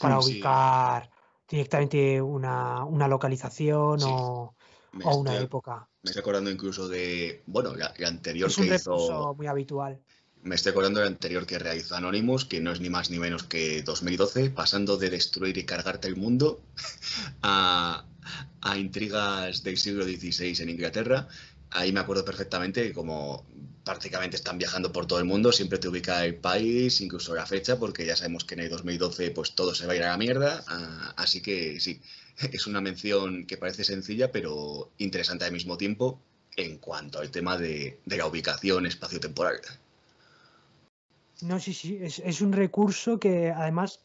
[0.00, 1.08] para ubicar
[1.48, 4.54] directamente una, localización o,
[5.04, 5.88] una época.
[6.02, 9.34] Me estoy acordando incluso de, bueno, la, anterior es un que hizo...
[9.36, 10.00] muy habitual.
[10.42, 13.18] Me estoy acordando de la anterior que realizó Anonymous, que no es ni más ni
[13.18, 16.60] menos que 2012, pasando de destruir y cargarte el mundo
[17.42, 18.04] a,
[18.60, 21.28] a intrigas del siglo XVI en Inglaterra
[21.70, 23.44] ahí me acuerdo perfectamente que como
[23.84, 27.78] prácticamente están viajando por todo el mundo, siempre te ubica el país, incluso la fecha,
[27.78, 30.18] porque ya sabemos que en el 2012 pues todo se va a ir a la
[30.18, 32.00] mierda, ah, así que sí,
[32.52, 36.20] es una mención que parece sencilla, pero interesante al mismo tiempo,
[36.56, 39.60] en cuanto al tema de, la ubicación espacio-temporal.
[41.42, 44.00] No, sí, sí, es, un recurso que además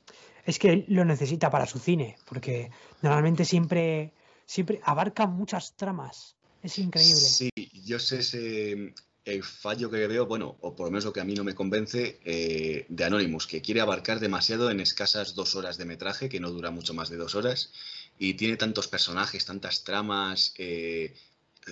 [0.46, 2.72] es que lo necesita para su cine, porque
[3.02, 4.14] normalmente siempre,
[4.46, 6.36] siempre abarca muchas tramas.
[6.62, 7.16] Es increíble.
[7.16, 7.50] Sí,
[7.84, 8.94] yo sé ese,
[9.26, 11.56] el fallo que veo, bueno, o por lo menos lo que a mí no me
[11.56, 16.40] convence, eh, de Anonymous, que quiere abarcar demasiado en escasas dos horas de metraje, que
[16.40, 17.72] no dura mucho más de dos horas,
[18.20, 21.16] y tiene tantos personajes, tantas tramas, eh,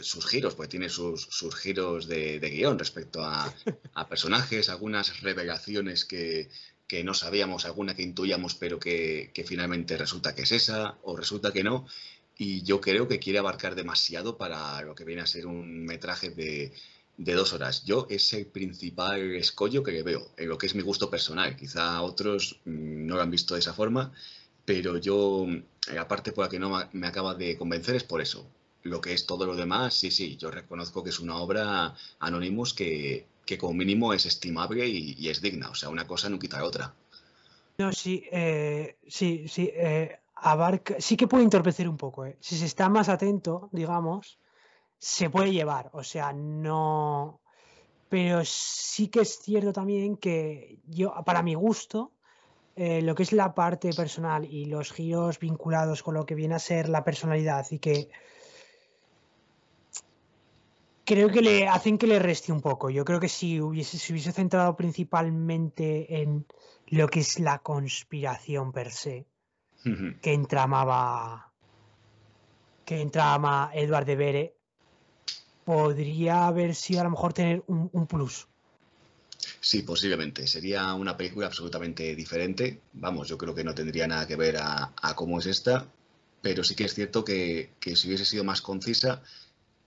[0.01, 3.53] sus giros, pues tiene sus, giros de, guion respecto a,
[4.09, 6.49] personajes, algunas revelaciones que,
[7.03, 11.63] no sabíamos, alguna que intuíamos, pero que, finalmente resulta que es esa, o resulta que
[11.63, 11.85] no.
[12.37, 16.31] Y yo creo que quiere abarcar demasiado para lo que viene a ser un metraje
[16.31, 16.73] de,
[17.17, 17.83] dos horas.
[17.85, 21.55] Yo es el principal escollo que veo, en lo que es mi gusto personal.
[21.55, 24.11] Quizá otros mm, no lo han visto de esa forma,
[24.65, 25.47] pero yo,
[25.93, 28.49] la parte por la que no me acaba de convencer es por eso
[28.83, 32.73] lo que es todo lo demás, sí, sí, yo reconozco que es una obra Anonymous
[32.73, 33.27] que,
[33.59, 36.93] como mínimo es estimable y, es digna, o sea, una cosa no quita la otra.
[37.77, 42.37] No, sí, eh, sí, sí, eh, abarca, sí que puede entorpecer un poco, eh.
[42.39, 44.37] si se está más atento, digamos,
[44.97, 47.39] se puede llevar, o sea, no,
[48.09, 52.11] pero sí que es cierto también que yo, para mi gusto,
[52.75, 56.59] lo que es la parte personal y los giros vinculados con lo que viene a
[56.59, 58.09] ser la personalidad y que
[61.05, 62.89] creo que le hacen que le reste un poco.
[62.89, 66.45] Yo creo que si hubiese, se hubiese centrado principalmente en
[66.87, 69.25] lo que es la conspiración per se,
[70.21, 71.51] que entramaba
[72.85, 74.55] que entrama Edward de Bere,
[75.65, 78.47] podría haber sido a lo mejor tener un, plus.
[79.59, 80.47] Sí, posiblemente.
[80.47, 82.81] Sería una película absolutamente diferente.
[82.93, 85.87] Vamos, yo creo que no tendría nada que ver a, cómo es esta,
[86.41, 89.21] pero sí que es cierto que, que si hubiese sido más concisa,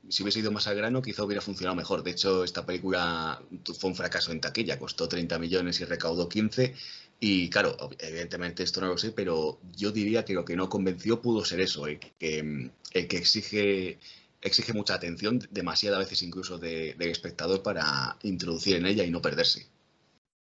[0.09, 2.03] si hubiese ido más al grano, quizá hubiera funcionado mejor.
[2.03, 3.43] De hecho, esta película
[3.79, 6.75] fue un fracaso en taquilla, costó 30 millones y recaudó 15.
[7.19, 11.23] Y claro, evidentemente esto no lo sé, pero yo diría que lo que no convenció
[11.23, 13.99] pudo ser eso, el que, que exige,
[14.43, 19.67] exige mucha atención, demasiadas veces incluso del espectador para introducir en ella y no perderse.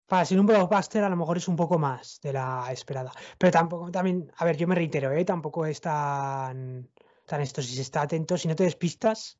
[0.07, 3.11] Para ser un blockbuster a lo mejor es un poco más de la esperada.
[3.37, 5.25] Pero tampoco, también, a ver, yo me reitero, ¿eh?
[5.25, 6.89] tampoco es tan,
[7.25, 7.61] tan esto.
[7.61, 9.37] Si se está atento, si no te despistas,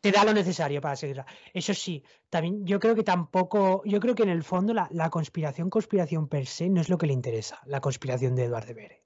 [0.00, 1.26] te da lo necesario para seguirla.
[1.52, 5.70] Eso sí, también yo creo que tampoco, yo creo que en el fondo la, conspiración,
[5.70, 9.02] conspiración per se no es lo que le interesa, la conspiración de Eduardo de Bere.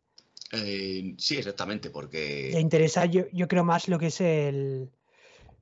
[0.52, 2.50] Eh, sí, exactamente, porque...
[2.52, 4.90] Le interesa, yo, yo creo más lo que es el...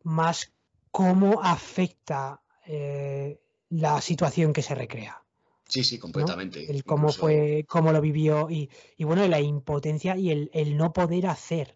[0.02, 0.52] más
[0.90, 5.22] cómo afecta eh, la situación que se recrea.
[5.68, 6.70] Sí, sí, completamente.
[6.70, 10.94] El cómo fue, cómo lo vivió y, y bueno, la impotencia y el, el, no
[10.94, 11.74] poder hacer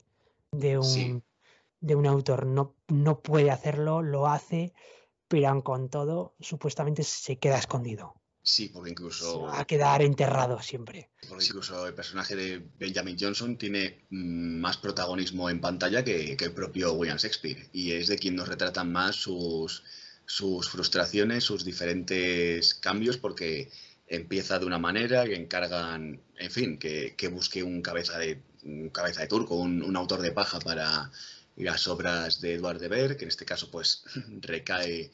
[0.50, 1.22] de un,
[1.82, 2.46] de un autor.
[2.46, 4.72] No, no puede hacerlo, lo hace,
[5.28, 8.14] pero con todo, supuestamente se queda escondido.
[8.44, 9.42] Sí, porque incluso.
[9.42, 11.10] va a quedar enterrado siempre.
[11.28, 16.52] Porque incluso el personaje de Benjamin Johnson tiene mm, más protagonismo en pantalla que, el
[16.52, 17.68] propio William Shakespeare.
[17.72, 19.84] Y es de quien nos retratan más sus,
[20.26, 23.70] sus frustraciones, sus diferentes cambios, porque
[24.08, 28.42] empieza de una manera, que encargan, en fin, que, busque un cabeza de,
[28.90, 31.12] cabeza de turco, un, un autor de paja para
[31.56, 34.04] las obras de Edward de Ver, que en este caso pues
[34.40, 35.12] recae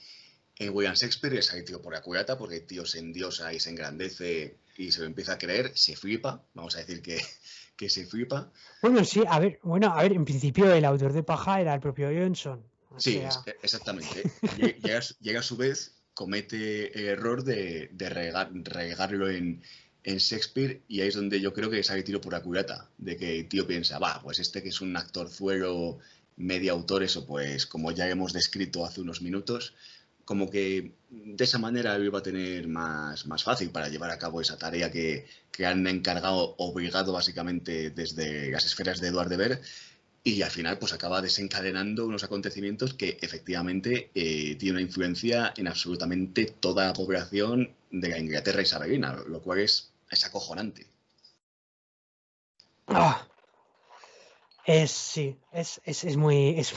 [0.56, 3.60] en William Shakespeare es ahí tío por la cuyata, porque el tío se endiosa y
[3.60, 7.18] se engrandece y se lo empieza a creer, se flipa, vamos a decir que,
[7.76, 8.50] que se flipa.
[8.82, 11.80] Bueno, sí, a ver, bueno, a ver, en principio el autor de Paja era el
[11.80, 12.64] propio Johnson.
[12.96, 13.22] Sí,
[13.62, 14.24] exactamente.
[15.20, 19.62] llega, a su vez, comete el error de, de regarlo en,
[20.02, 23.16] en Shakespeare y ahí es donde yo creo que sale tiro por la cuyata, de
[23.16, 25.98] que el tío piensa, va, pues este que es un actor fuero
[26.38, 29.74] media autor, eso pues como ya hemos descrito hace unos minutos,
[30.24, 34.18] como que de esa manera él iba a tener más, más fácil para llevar a
[34.18, 35.26] cabo esa tarea que,
[35.64, 39.62] han encargado, obligado básicamente desde las esferas de Eduard de Ver,
[40.22, 45.66] y al final pues acaba desencadenando unos acontecimientos que efectivamente eh, tienen una influencia en
[45.66, 50.86] absolutamente toda la población de la Inglaterra isabelina, lo cual es, es acojonante.
[52.88, 53.27] Ah,
[54.68, 56.74] es, sí, es, es, es muy, es,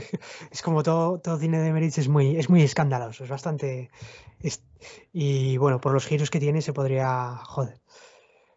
[0.50, 3.90] es como todo, todo cine de Meritz es muy, es muy escandaloso, es bastante,
[5.12, 7.82] y bueno, por los giros que tiene se podría, joder.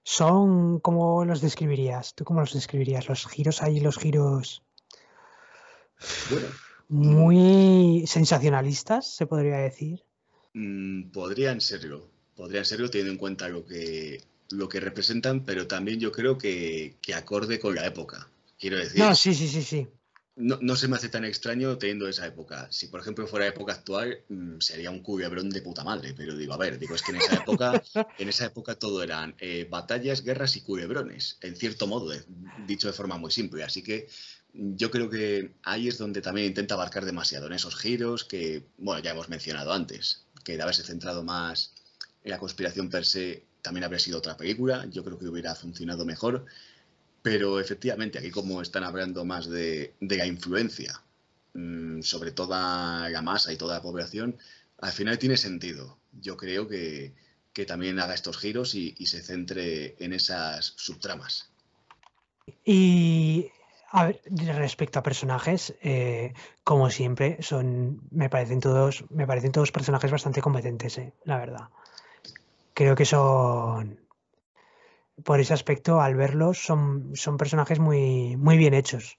[0.04, 2.16] Son, ¿cómo los describirías?
[2.16, 3.10] ¿Tú cómo los describirías?
[3.10, 4.64] Los giros ahí, los giros
[6.88, 10.06] muy sensacionalistas, se podría decir.
[10.54, 16.00] Mm, podrían serlo, podrían serlo teniendo en cuenta lo que, lo que representan, pero también
[16.00, 18.30] yo creo que, que acorde con la época.
[18.58, 19.00] Quiero decir.
[19.00, 19.88] No, sí, sí, sí, sí.
[20.36, 22.68] no, se me hace tan extraño teniendo esa época.
[22.72, 26.14] Si, por ejemplo, fuera época actual, mm, sería un culebrón de puta madre.
[26.16, 27.72] Pero digo, a ver, digo, es que en esa época,
[28.18, 32.12] en esa época todo eran eh, batallas, guerras y culebrones, en cierto modo,
[32.66, 33.64] dicho de forma muy simple.
[33.64, 34.08] Así que
[34.54, 39.02] yo creo que ahí es donde también intenta abarcar demasiado, en esos giros que, bueno,
[39.04, 41.74] ya hemos mencionado antes, que de haberse centrado más
[42.24, 44.86] en la conspiración per se, también habría sido otra película.
[44.90, 46.46] Yo creo que hubiera funcionado mejor.
[47.22, 51.02] Pero efectivamente, aquí como están hablando más de, la influencia
[51.54, 54.38] mm, sobre toda la masa y toda la población,
[54.80, 55.98] al final tiene sentido.
[56.22, 57.14] Yo creo que,
[57.68, 61.50] también haga estos giros y, se centre en esas subtramas.
[62.64, 63.50] Y
[63.90, 64.22] a ver,
[64.56, 70.42] respecto a personajes, eh, como siempre, son, me parecen todos, me parecen todos personajes bastante
[70.42, 71.70] competentes, eh, la verdad.
[72.76, 74.00] Creo que son,
[75.24, 79.18] por ese aspecto, al verlos, son, son personajes muy, muy bien hechos.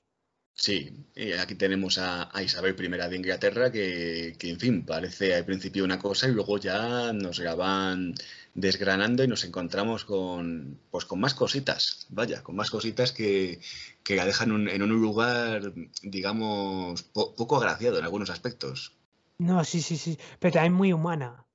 [0.61, 1.07] Sí,
[1.39, 6.27] aquí tenemos a, Isabel I de Inglaterra, que, en fin, parece al principio una cosa
[6.27, 8.15] y luego ya nos la van
[8.55, 13.61] desgranando y nos encontramos con, pues, con más cositas, vaya, con más cositas que,
[14.09, 18.97] la dejan en un lugar, digamos, poco agraciado en algunos aspectos.
[19.39, 21.47] No, sí, sí, sí, pero también muy humana.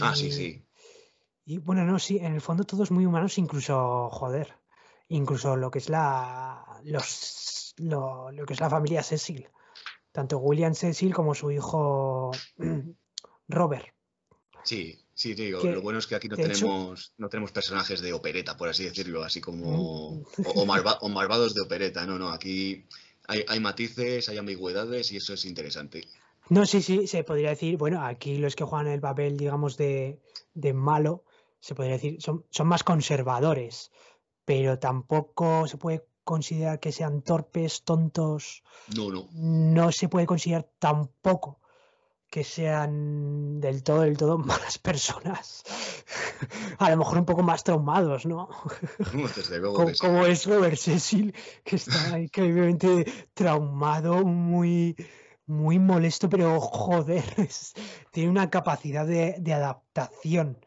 [0.00, 0.64] Ah, sí, sí.
[1.44, 4.54] Y bueno, no, sí, en el fondo todos muy humanos, incluso, joder,
[5.08, 9.48] incluso lo que es la, los, lo, que es la familia Cecil.
[10.12, 12.30] Tanto William Cecil como su hijo
[13.48, 13.86] Robert.
[14.62, 18.56] Sí, sí, digo, lo bueno es que aquí no tenemos, no tenemos personajes de opereta,
[18.56, 20.20] por así decirlo, así como.
[20.20, 22.86] O, o, malvados de opereta, no, no, aquí
[23.26, 26.06] hay, hay matices, hay ambigüedades y eso es interesante.
[26.48, 30.20] No, sí, sí, se podría decir, bueno, aquí los que juegan el papel, digamos, de,
[30.54, 31.24] de malo,
[31.62, 33.92] se podría decir, son, son más conservadores,
[34.44, 38.64] pero tampoco se puede considerar que sean torpes, tontos.
[38.96, 39.28] No, no.
[39.32, 41.60] No se puede considerar tampoco
[42.28, 45.62] que sean del todo, del todo malas personas.
[46.78, 48.48] A lo mejor un poco más traumados, ¿no?
[49.36, 54.96] Desde luego como, como, es Robert Cecil, que está increíblemente traumado, muy,
[55.46, 57.22] muy molesto, pero joder,
[58.10, 60.58] tiene una capacidad de, de adaptación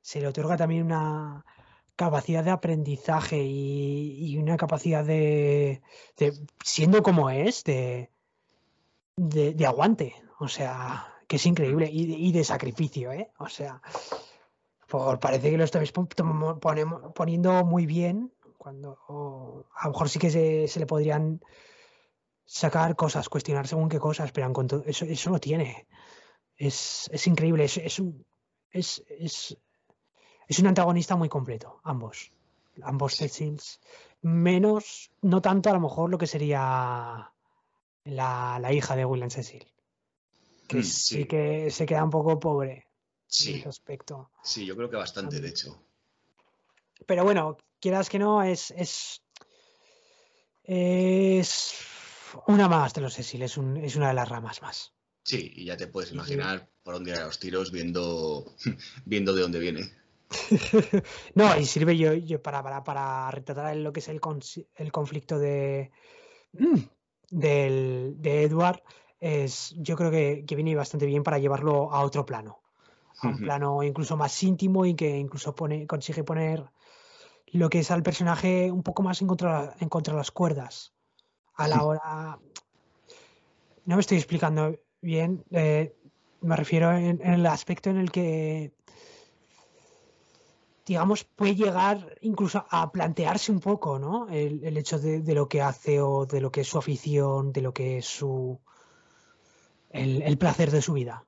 [0.00, 1.44] se le otorga también una
[1.98, 5.82] capacidad de aprendizaje y, una capacidad de,
[6.64, 8.12] siendo como es, de,
[9.16, 10.14] de, aguante.
[10.38, 11.90] O sea, que es increíble.
[11.90, 13.32] Y, de sacrificio, ¿eh?
[13.38, 13.82] O sea,
[14.86, 18.32] por, parece que lo estáis poniendo muy bien.
[18.56, 21.40] Cuando a lo mejor sí que se, le podrían
[22.44, 24.52] sacar cosas, cuestionar según qué cosas, pero
[24.86, 25.88] eso, eso lo tiene.
[26.56, 27.64] Es, increíble.
[27.64, 28.24] Es, es, un,
[28.70, 29.58] es, es
[30.58, 32.32] un antagonista muy completo, ambos.
[32.82, 33.80] Ambos Cecils.
[34.22, 37.32] Menos, no tanto a lo mejor lo que sería
[38.04, 39.66] la, hija de William Cecil.
[40.66, 41.24] Que mm, sí.
[41.26, 42.86] que se queda un poco pobre
[43.26, 43.52] sí.
[43.52, 44.30] en ese aspecto.
[44.42, 45.82] Sí, yo creo que bastante, de hecho.
[47.06, 48.70] Pero bueno, quieras que no, es.
[48.72, 49.22] es,
[50.64, 51.74] es
[52.46, 54.92] una más de los Cecil, es, es una de las ramas más.
[55.24, 58.54] Sí, y ya te puedes imaginar por dónde ir a los tiros viendo,
[59.04, 59.90] viendo de dónde viene.
[61.34, 64.20] no, y sirve yo, yo para, para, para, retratar lo que es el,
[64.76, 65.90] el conflicto de,
[67.30, 68.82] del, de Edward.
[69.20, 72.60] Es, yo creo que, que, viene bastante bien para llevarlo a otro plano.
[73.20, 76.70] A un plano incluso más íntimo y que incluso pone, consigue poner
[77.52, 80.92] lo que es al personaje un poco más en contra, en contra de las cuerdas.
[81.54, 82.38] A la hora.
[83.84, 85.44] No me estoy explicando bien.
[85.50, 85.96] Eh,
[86.40, 88.72] me refiero en, el aspecto en el que
[90.88, 94.26] digamos, puede llegar incluso a plantearse un poco, ¿no?
[94.30, 97.74] El, hecho de, lo que hace o de lo que es su afición, de lo
[97.74, 98.58] que es su.
[99.90, 101.26] el, placer de su vida.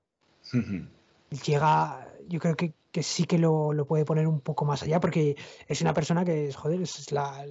[1.44, 2.72] Llega, yo creo que,
[3.02, 5.36] sí que lo, puede poner un poco más allá, porque
[5.68, 7.46] es una persona que, es, joder, es la.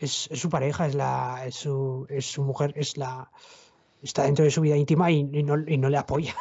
[0.00, 1.44] Es, su pareja, es la.
[1.46, 3.30] Es su, es su mujer, es la.
[4.02, 6.34] Está dentro de su vida íntima y, no, y no le apoya.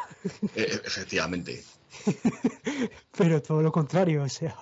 [0.56, 1.64] E, efectivamente.
[3.18, 4.56] Pero todo lo contrario, o sea.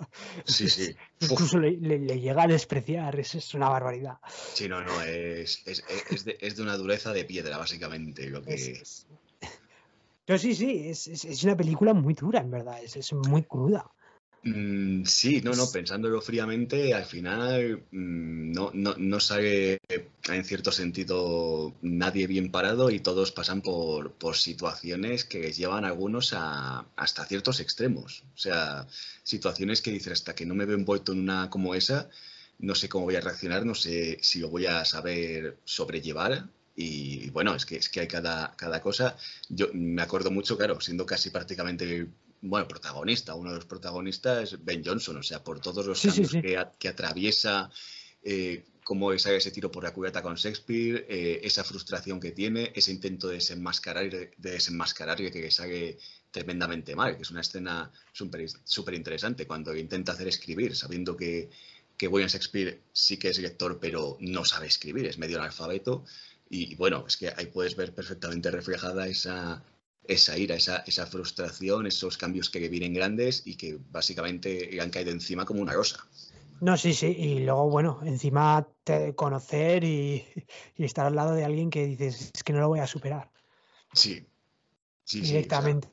[0.46, 0.96] Sí, sí.
[1.20, 1.76] Incluso le,
[2.20, 4.18] llega a despreciar, es, es una barbaridad.
[4.54, 6.26] Sí, no, no, es, es, es,
[6.56, 8.82] de, una dureza de piedra, básicamente, lo que.
[10.26, 13.90] Pero sí, sí, es, una película muy dura, en verdad, es, muy cruda.
[14.44, 19.80] Mm, sí, no, no, pensándolo fríamente, al final mm, no, no, no, sale
[20.30, 25.90] en cierto sentido nadie bien parado y todos pasan por, por situaciones que llevan a
[25.90, 28.24] algunos a, hasta ciertos extremos.
[28.36, 28.88] O sea,
[29.24, 32.10] situaciones que dicen hasta que no me veo envuelto en una como esa,
[32.60, 37.30] no sé cómo voy a reaccionar, no sé si lo voy a saber sobrellevar Y
[37.32, 39.18] bueno, es que, es que hay cada, cada cosa.
[39.50, 42.08] Yo me acuerdo mucho, claro, siendo casi prácticamente
[42.42, 46.32] bueno, protagonista, uno de los protagonistas, Ben Johnson, o sea, por todos los cambios
[46.80, 47.70] Que, atraviesa,
[48.24, 52.72] eh, cómo es ese tiro por la cubierta con Shakespeare, eh, esa frustración que tiene,
[52.76, 55.98] ese intento de desenmascarar, de desenmascarar que, que sale
[56.32, 61.50] tremendamente mal, que es una escena súper interesante cuando intenta hacer escribir, sabiendo que,
[61.98, 66.06] que William Shakespeare sí que es lector, pero no sabe escribir, es medio analfabeto.
[66.50, 69.64] Y bueno, es que ahí puedes ver perfectamente reflejada esa,
[70.08, 74.90] esa ira, esa, esa frustración, esos cambios que vienen grandes y que básicamente le han
[74.90, 76.08] caído encima como una rosa.
[76.60, 80.26] No, sí, sí, y luego, bueno, encima te conocer y,
[80.76, 83.32] y, estar al lado de alguien que dices, es que no lo voy a superar.
[83.94, 84.28] Sí,
[85.14, 85.90] directamente.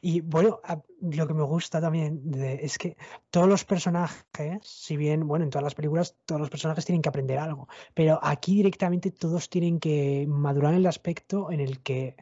[0.00, 0.60] Y bueno,
[1.00, 2.22] lo que me gusta también
[2.60, 2.96] es que
[3.30, 7.08] todos los personajes, si bien, bueno, en todas las películas todos los personajes tienen que
[7.08, 12.16] aprender algo, pero aquí directamente todos tienen que madurar en el aspecto en el que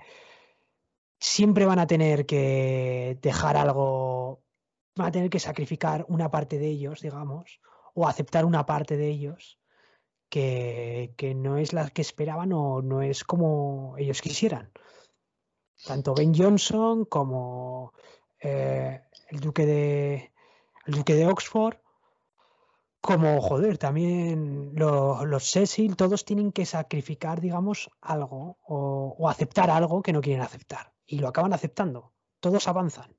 [1.22, 4.42] siempre van a tener que dejar algo,
[4.96, 7.60] van a tener que sacrificar una parte de ellos, digamos,
[7.94, 9.58] o aceptar una parte de ellos.
[10.28, 14.72] Que, que no es la que esperaban o no es como ellos quisieran
[15.84, 17.92] tanto Ben Johnson como
[18.40, 20.32] eh, el duque de
[20.86, 21.76] el duque de Oxford
[23.00, 30.12] como joder también los, Cecil todos tienen que sacrificar digamos algo o, aceptar algo que
[30.12, 32.12] no quieren aceptar y lo acaban aceptando.
[32.40, 33.16] Todos avanzan.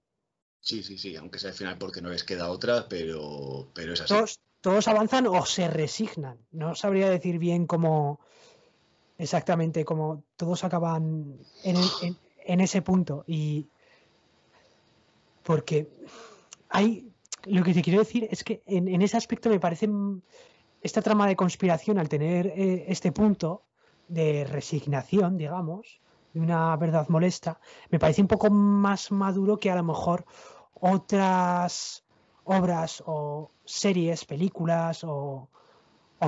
[0.60, 4.02] Sí sí sí aunque sea al final porque no les queda otra pero pero es
[4.02, 4.14] así.
[4.14, 6.40] Todos, todos avanzan o se resignan.
[6.52, 8.20] No sabría decir bien cómo
[9.18, 13.24] exactamente cómo todos acaban en, en, en ese punto.
[13.28, 13.68] Y
[15.44, 15.90] porque
[16.70, 17.12] hay,
[17.46, 19.90] lo que te quiero decir es que en, ese aspecto me parece
[20.82, 23.64] esta trama de conspiración al tener eh, este punto
[24.08, 26.02] de resignación, digamos,
[26.34, 27.60] de una verdad molesta,
[27.90, 30.26] me parece un poco más maduro que a lo mejor
[30.74, 32.04] otras
[32.44, 35.50] obras o series, películas o,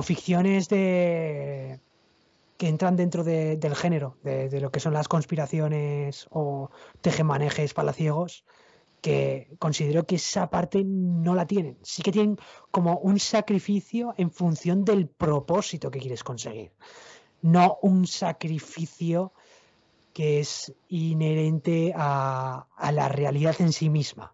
[0.02, 1.80] ficciones de,
[2.58, 8.44] que entran dentro del género, de, lo que son las conspiraciones o tejemanejes palaciegos,
[9.00, 11.78] que considero que esa parte no la tienen.
[11.82, 12.38] Sí que tienen
[12.70, 16.72] como un sacrificio en función del propósito que quieres conseguir,
[17.40, 19.32] no un sacrificio
[20.16, 24.32] que es inherente a, la realidad en sí misma.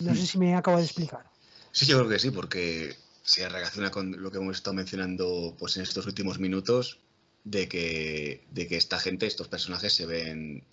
[0.00, 1.24] No sé si me acabo de explicar.
[1.70, 5.76] Sí, yo creo que sí, porque se relaciona con lo que hemos estado mencionando pues,
[5.76, 6.98] en estos últimos minutos,
[7.44, 10.64] de que, de que esta gente, estos personajes se ven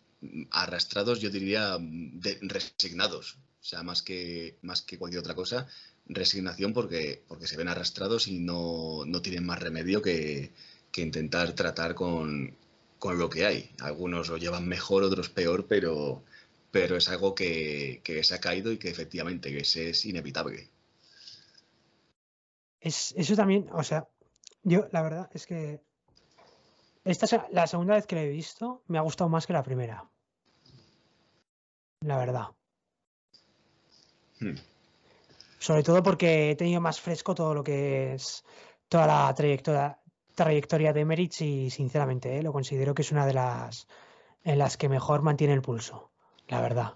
[0.49, 1.77] arrastrados, yo diría
[2.41, 5.67] resignados, o sea, más que, más que cualquier otra cosa,
[6.07, 10.51] resignación porque, porque se ven arrastrados y no, no tienen más remedio que,
[10.91, 12.57] que intentar tratar con,
[12.99, 13.71] con, lo que hay.
[13.81, 16.23] Algunos lo llevan mejor, otros peor, pero,
[16.71, 20.69] pero es algo que, que se ha caído y que efectivamente que es inevitable
[22.87, 24.07] eso también, o sea,
[24.63, 25.81] yo la verdad es que
[27.03, 30.09] esta la segunda vez que la he visto me ha gustado más que la primera.
[32.01, 32.47] La verdad.
[34.39, 34.55] Hmm.
[35.59, 38.43] Sobre todo porque he tenido más fresco todo lo que es
[38.87, 39.99] toda la trayectoria,
[40.37, 43.87] trayectoria de Meritz y sinceramente eh, lo considero que es una de las
[44.45, 46.11] en las que mejor mantiene el pulso,
[46.47, 46.93] la verdad.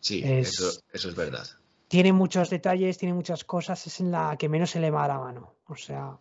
[0.00, 1.46] Sí, eso, eso es verdad
[1.88, 5.08] tiene muchos detalles, tiene muchas cosas, es en la que menos se le va a
[5.08, 5.54] la mano.
[5.66, 6.18] O sea,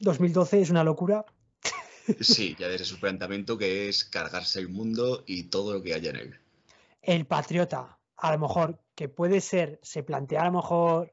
[0.00, 1.24] 2012 eh, es una locura.
[2.20, 6.10] Sí, ya desde su planteamiento que es cargarse el mundo y todo lo que haya
[6.10, 6.38] en él.
[7.02, 11.12] El patriota, a lo mejor, que puede ser, se plantea a lo mejor,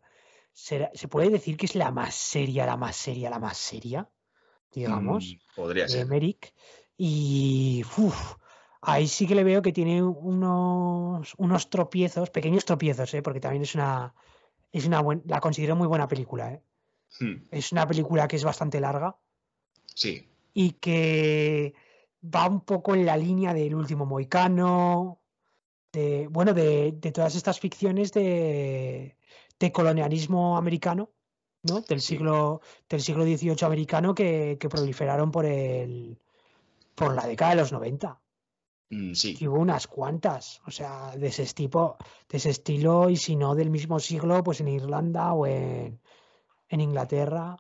[0.53, 4.09] se puede decir que es la más seria, la más seria, la más seria,
[4.71, 5.35] digamos.
[5.35, 6.05] Mm, podría ser.
[6.07, 6.53] Merrick.
[6.97, 8.35] Y uf,
[8.81, 13.21] ahí sí que le veo que tiene unos, unos tropiezos, pequeños tropiezos, ¿eh?
[13.21, 14.13] porque también es una,
[14.71, 16.53] es una buena, la considero muy buena película.
[16.53, 16.61] ¿eh?
[17.19, 17.47] Hmm.
[17.51, 19.15] Es una película que es bastante larga.
[19.95, 20.29] Sí.
[20.53, 21.73] Y que
[22.23, 25.19] va un poco en la línea del último Moicano,
[25.91, 29.15] de, bueno, de, todas estas ficciones de,
[29.71, 31.11] colonialismo americano,
[31.63, 31.81] ¿no?
[31.81, 36.17] Del siglo, del siglo XVIII americano que, que proliferaron por el
[36.95, 38.19] por la década de los 90.
[38.89, 39.37] Mm, sí.
[39.47, 41.97] hubo unas cuantas, o sea, de ese tipo,
[42.29, 45.99] de ese estilo, y si no del mismo siglo, pues en Irlanda o en,
[46.69, 47.57] Inglaterra.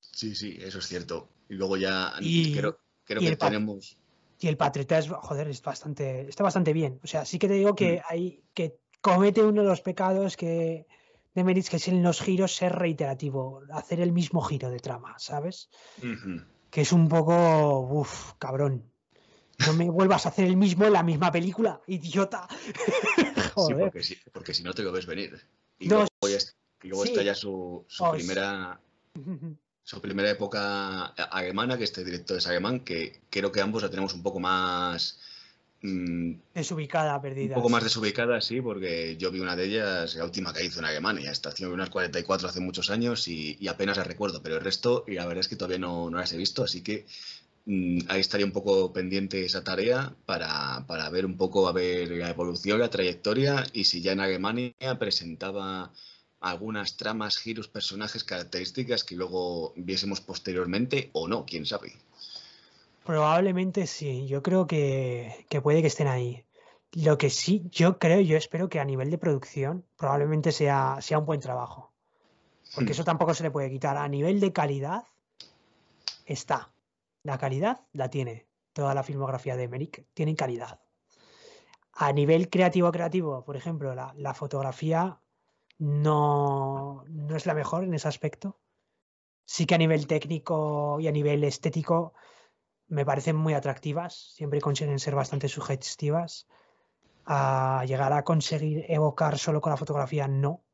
[0.00, 1.28] Sí, sí, eso es cierto.
[1.48, 3.96] Y luego ya creo, que tenemos.
[4.38, 7.00] Y el patriota es, joder, es bastante, está bastante bien.
[7.02, 8.02] O sea, sí que te digo que mm.
[8.08, 10.86] hay que comete uno de los pecados que
[11.34, 15.18] de Meritz, que es en los giros ser reiterativo, hacer el mismo giro de trama,
[15.18, 15.70] ¿sabes?
[16.70, 18.84] Que es un poco, uff, cabrón.
[19.66, 22.48] No me vuelvas a hacer el mismo en la misma película, idiota.
[23.54, 23.92] Joder.
[24.02, 25.38] Sí, porque, si, no te lo ves venir.
[25.78, 26.08] Y luego,
[27.04, 28.80] está ya su, primera
[29.82, 34.14] su primera época alemana, que este director es alemán, que creo que ambos la tenemos
[34.14, 35.18] un poco más
[35.82, 37.56] Mm, desubicada, perdida.
[37.56, 40.80] Un poco más desubicada, sí, porque yo vi una de ellas, la última que hizo
[40.80, 45.04] en Alemania, estación unas 44 hace muchos años y, apenas la recuerdo, pero el resto,
[45.06, 47.06] y la verdad es que todavía no, no las he visto, así que
[47.64, 52.10] mm, ahí estaría un poco pendiente esa tarea para, para, ver un poco, a ver
[52.10, 55.92] la evolución, la trayectoria y si ya en Alemania presentaba
[56.40, 61.94] algunas tramas, giros, personajes, características que luego viésemos posteriormente o no, quién sabe.
[63.10, 66.46] Probablemente sí, yo creo que, puede que estén ahí.
[66.92, 71.18] Lo que sí, yo creo, yo espero que a nivel de producción probablemente sea, sea
[71.18, 71.90] un buen trabajo.
[72.72, 72.92] Porque hmm.
[72.92, 73.96] eso tampoco se le puede quitar.
[73.96, 75.02] A nivel de calidad,
[76.24, 76.70] está.
[77.24, 78.46] La calidad la tiene.
[78.72, 80.78] Toda la filmografía de Emmerich tiene calidad.
[81.94, 85.18] A nivel creativo, creativo, por ejemplo, la, la fotografía
[85.78, 88.60] no, no es la mejor en ese aspecto.
[89.46, 92.14] Sí que a nivel técnico y a nivel estético
[92.90, 96.46] me parecen muy atractivas, siempre consiguen ser bastante sugestivas.
[97.24, 100.64] A llegar a conseguir evocar solo con la fotografía, no.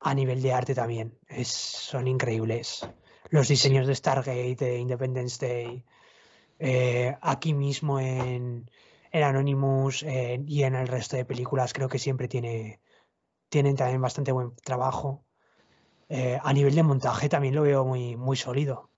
[0.00, 2.88] A nivel de arte también, es, son increíbles.
[3.30, 5.84] Los diseños de Stargate, de Independence Day,
[6.58, 8.70] eh, aquí mismo en,
[9.10, 12.80] en Anonymous y en el resto de películas, creo que siempre tiene,
[13.48, 15.24] tienen también bastante buen trabajo.
[16.08, 18.89] Eh, a nivel de montaje también lo veo muy, muy sólido.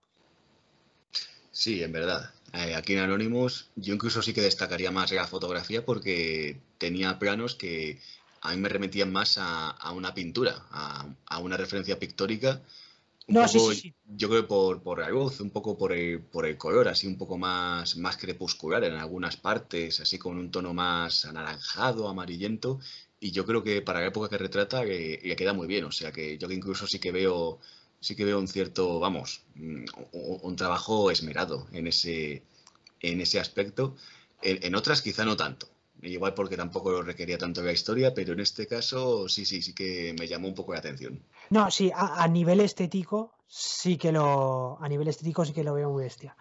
[1.53, 2.31] Sí, en verdad.
[2.55, 7.55] Eh, aquí en Anonymous yo incluso sí que destacaría más la fotografía porque tenía planos
[7.55, 7.99] que
[8.41, 12.61] a mí me remetían más a, una pintura, a, una referencia pictórica.
[13.29, 16.59] no, sí, sí, Yo creo por, por la luz, un poco por el, por el
[16.59, 21.25] color, así un poco más, más crepuscular en algunas partes, así con un tono más
[21.25, 22.81] anaranjado, amarillento.
[23.21, 25.85] Y yo creo que para la época que retrata le, le queda muy bien.
[25.85, 27.61] O sea que yo incluso sí que veo
[28.03, 29.85] sí que veo un cierto, vamos, mm,
[30.43, 32.43] un, trabajo esmerado en ese,
[33.01, 33.97] en ese aspecto.
[34.43, 35.69] En, otras quizá no tanto,
[36.03, 39.73] igual porque tampoco lo requería tanto la historia, pero en este caso sí, sí, sí
[39.73, 41.23] que me llamó un poco la atención.
[41.51, 45.91] No, sí, a, nivel estético sí que lo, a nivel estético sí que lo veo
[45.91, 46.37] muy bestia.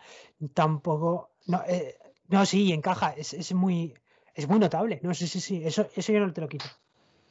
[0.56, 1.96] Tampoco, no, eh,
[2.28, 3.94] no sí, encaja, es, es, muy,
[4.34, 6.66] es muy notable, no, sí, sí, sí, eso, eso yo no te lo quito.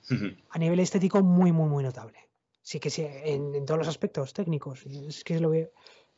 [0.51, 2.30] a nivel estético muy, muy, muy notable
[2.63, 4.85] sí que sí, en, todos los aspectos técnicos.
[4.87, 5.71] Es que lo veo,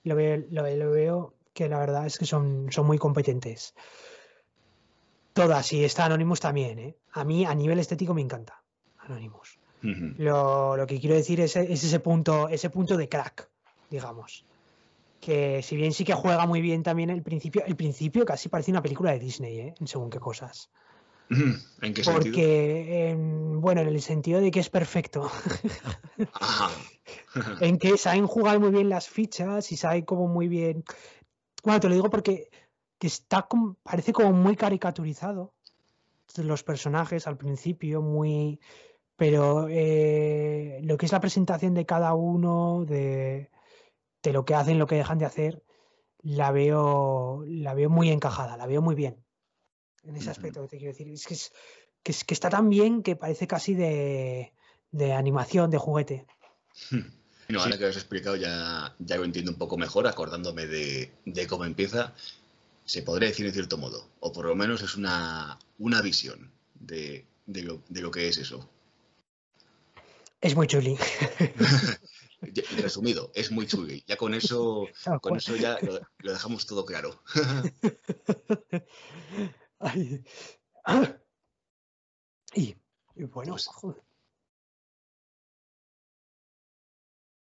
[0.05, 3.75] lo veo, lo, veo que la verdad es que son, son muy competentes.
[5.33, 6.97] Todas, y está Anonymous también, ¿eh?
[7.13, 8.63] A mí a nivel estético me encanta
[8.99, 9.59] Anonymous.
[9.83, 13.49] lo, que quiero decir es, ese punto, ese punto de crack,
[13.91, 14.45] digamos.
[15.21, 18.73] Que si bien sí que juega muy bien también el principio, el principio casi parece
[18.73, 19.75] una película de Disney, ¿eh?
[19.81, 20.71] En según qué cosas.
[21.81, 23.17] ¿En qué Porque,
[23.57, 25.31] bueno, en el sentido de que es perfecto.
[27.61, 30.85] en que saben jugar muy bien las fichas y saben como muy bien.
[31.65, 32.51] Bueno, te lo digo porque
[33.01, 33.49] está
[33.83, 35.55] parece como muy caricaturizado
[36.37, 38.61] los personajes al principio, muy.
[39.17, 43.51] Pero eh, lo que es la presentación de cada uno, de,
[44.23, 45.63] de lo que hacen, lo que dejan de hacer,
[46.23, 49.23] la veo, la veo muy encajada, la veo muy bien
[50.05, 51.09] en ese aspecto que te quiero decir.
[51.09, 54.53] Es que, es, que, está tan bien que parece casi de,
[55.15, 56.27] animación, de juguete.
[57.49, 61.47] No, ahora que lo has explicado ya, ya lo entiendo un poco mejor, acordándome de,
[61.49, 62.15] cómo empieza.
[62.87, 67.27] Se podría decir en cierto modo, o por lo menos es una, una visión de,
[67.47, 68.71] lo, que es eso.
[70.41, 70.97] Es muy chuli.
[72.79, 74.03] Resumido, es muy chuli.
[74.07, 74.87] Ya con eso,
[75.21, 77.23] con eso ya lo, lo dejamos todo claro.
[82.55, 82.77] Y,
[83.25, 83.57] bueno,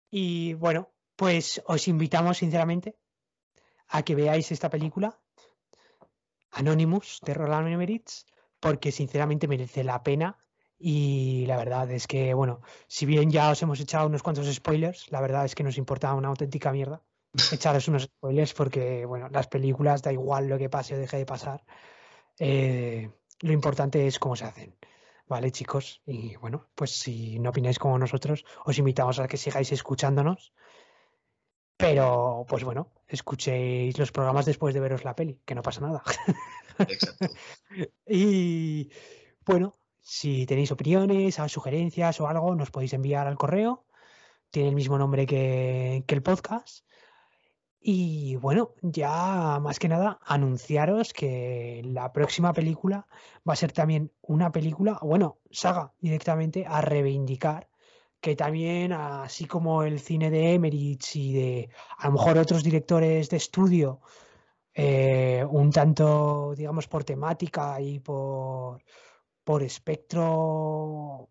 [0.10, 2.98] Y bueno, pues os invitamos sinceramente
[3.90, 5.20] a que veáis esta película,
[6.52, 8.10] Anonymous, de Roland Emmerich,
[8.60, 10.38] porque sinceramente merece la pena.
[10.80, 15.12] Y la verdad es que, bueno, si bien ya os hemos echado unos cuantos spoilers,
[15.12, 17.04] la verdad es que nos importa una auténtica mierda
[17.52, 21.26] echaros unos spoilers porque, bueno, las películas da igual lo que pase o deje de
[21.26, 21.64] pasar.
[22.40, 23.12] Eh,
[23.42, 24.78] lo importante es cómo se hacen.
[25.28, 26.02] Vale, chicos.
[26.06, 30.54] Y bueno, pues si no opináis como nosotros, os invitamos a que sigáis escuchándonos.
[31.78, 36.02] Pero, pues bueno, escuchéis los programas después de veros la peli, que no pasa nada.
[36.80, 37.28] Exacto.
[38.08, 38.90] y
[39.46, 43.86] bueno, Si tenéis opiniones, sugerencias o algo, nos podéis enviar al correo.
[44.52, 46.87] Tiene el mismo nombre que, que el podcast.
[47.80, 53.08] Y bueno, ya más que nada anunciaros que la próxima película
[53.48, 57.70] va a ser también una película, bueno, saga directamente a reivindicar,
[58.20, 63.30] que también así como el cine de Emmerich y de a lo mejor otros directores
[63.30, 64.02] de estudio,
[64.74, 68.84] eh, un tanto, digamos, por temática y por,
[69.44, 71.30] por espectro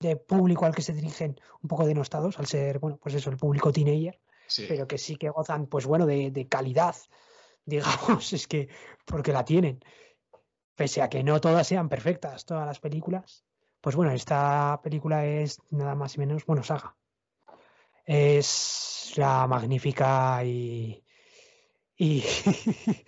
[0.00, 3.36] de público al que se dirigen un poco denostados, al ser, bueno, pues eso, el
[3.36, 4.18] público teenager
[4.68, 6.96] pero que sí que gozan, pues bueno, de, calidad,
[7.64, 8.68] digamos, es que
[9.04, 9.80] porque la tienen.
[10.74, 13.44] Pese a que no todas sean perfectas, todas las películas,
[13.80, 16.96] pues bueno, esta película es nada más y menos, bueno, saga.
[18.04, 21.04] Es la magnífica y.
[21.96, 22.24] y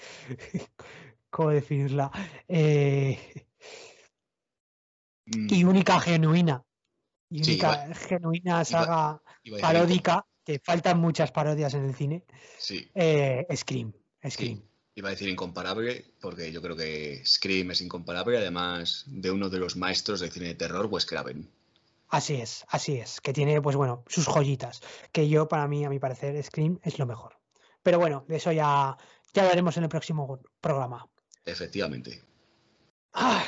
[1.30, 2.10] ¿Cómo definirla?
[2.46, 3.18] Eh,
[5.26, 5.68] y mm.
[5.68, 6.62] única genuina.
[7.28, 9.20] Y única genuina saga
[9.60, 12.24] paródica que faltan muchas parodias en el cine.
[12.56, 12.88] Sí.
[12.94, 13.92] Eh, Scream.
[14.30, 14.62] Scream.
[14.94, 19.58] Iba a decir incomparable, porque yo creo que Scream es incomparable, además de uno de
[19.58, 21.50] los maestros del cine de terror, Wes Craven.
[22.08, 24.80] Así es, así es, que tiene, pues bueno, sus joyitas,
[25.10, 27.36] que yo, para mí, a mi parecer, Scream es lo mejor.
[27.82, 28.96] Pero bueno, de eso ya,
[29.34, 31.08] ya hablaremos en el próximo programa.
[31.44, 32.22] Efectivamente.
[33.12, 33.44] Ah,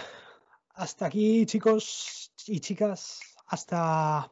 [0.74, 3.20] hasta aquí, chicos y chicas.
[3.46, 4.28] Hasta.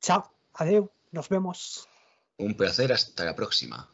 [0.00, 0.34] Chao.
[0.54, 0.88] Adiós.
[1.14, 1.88] Nos vemos.
[2.38, 3.93] Un placer, hasta la próxima.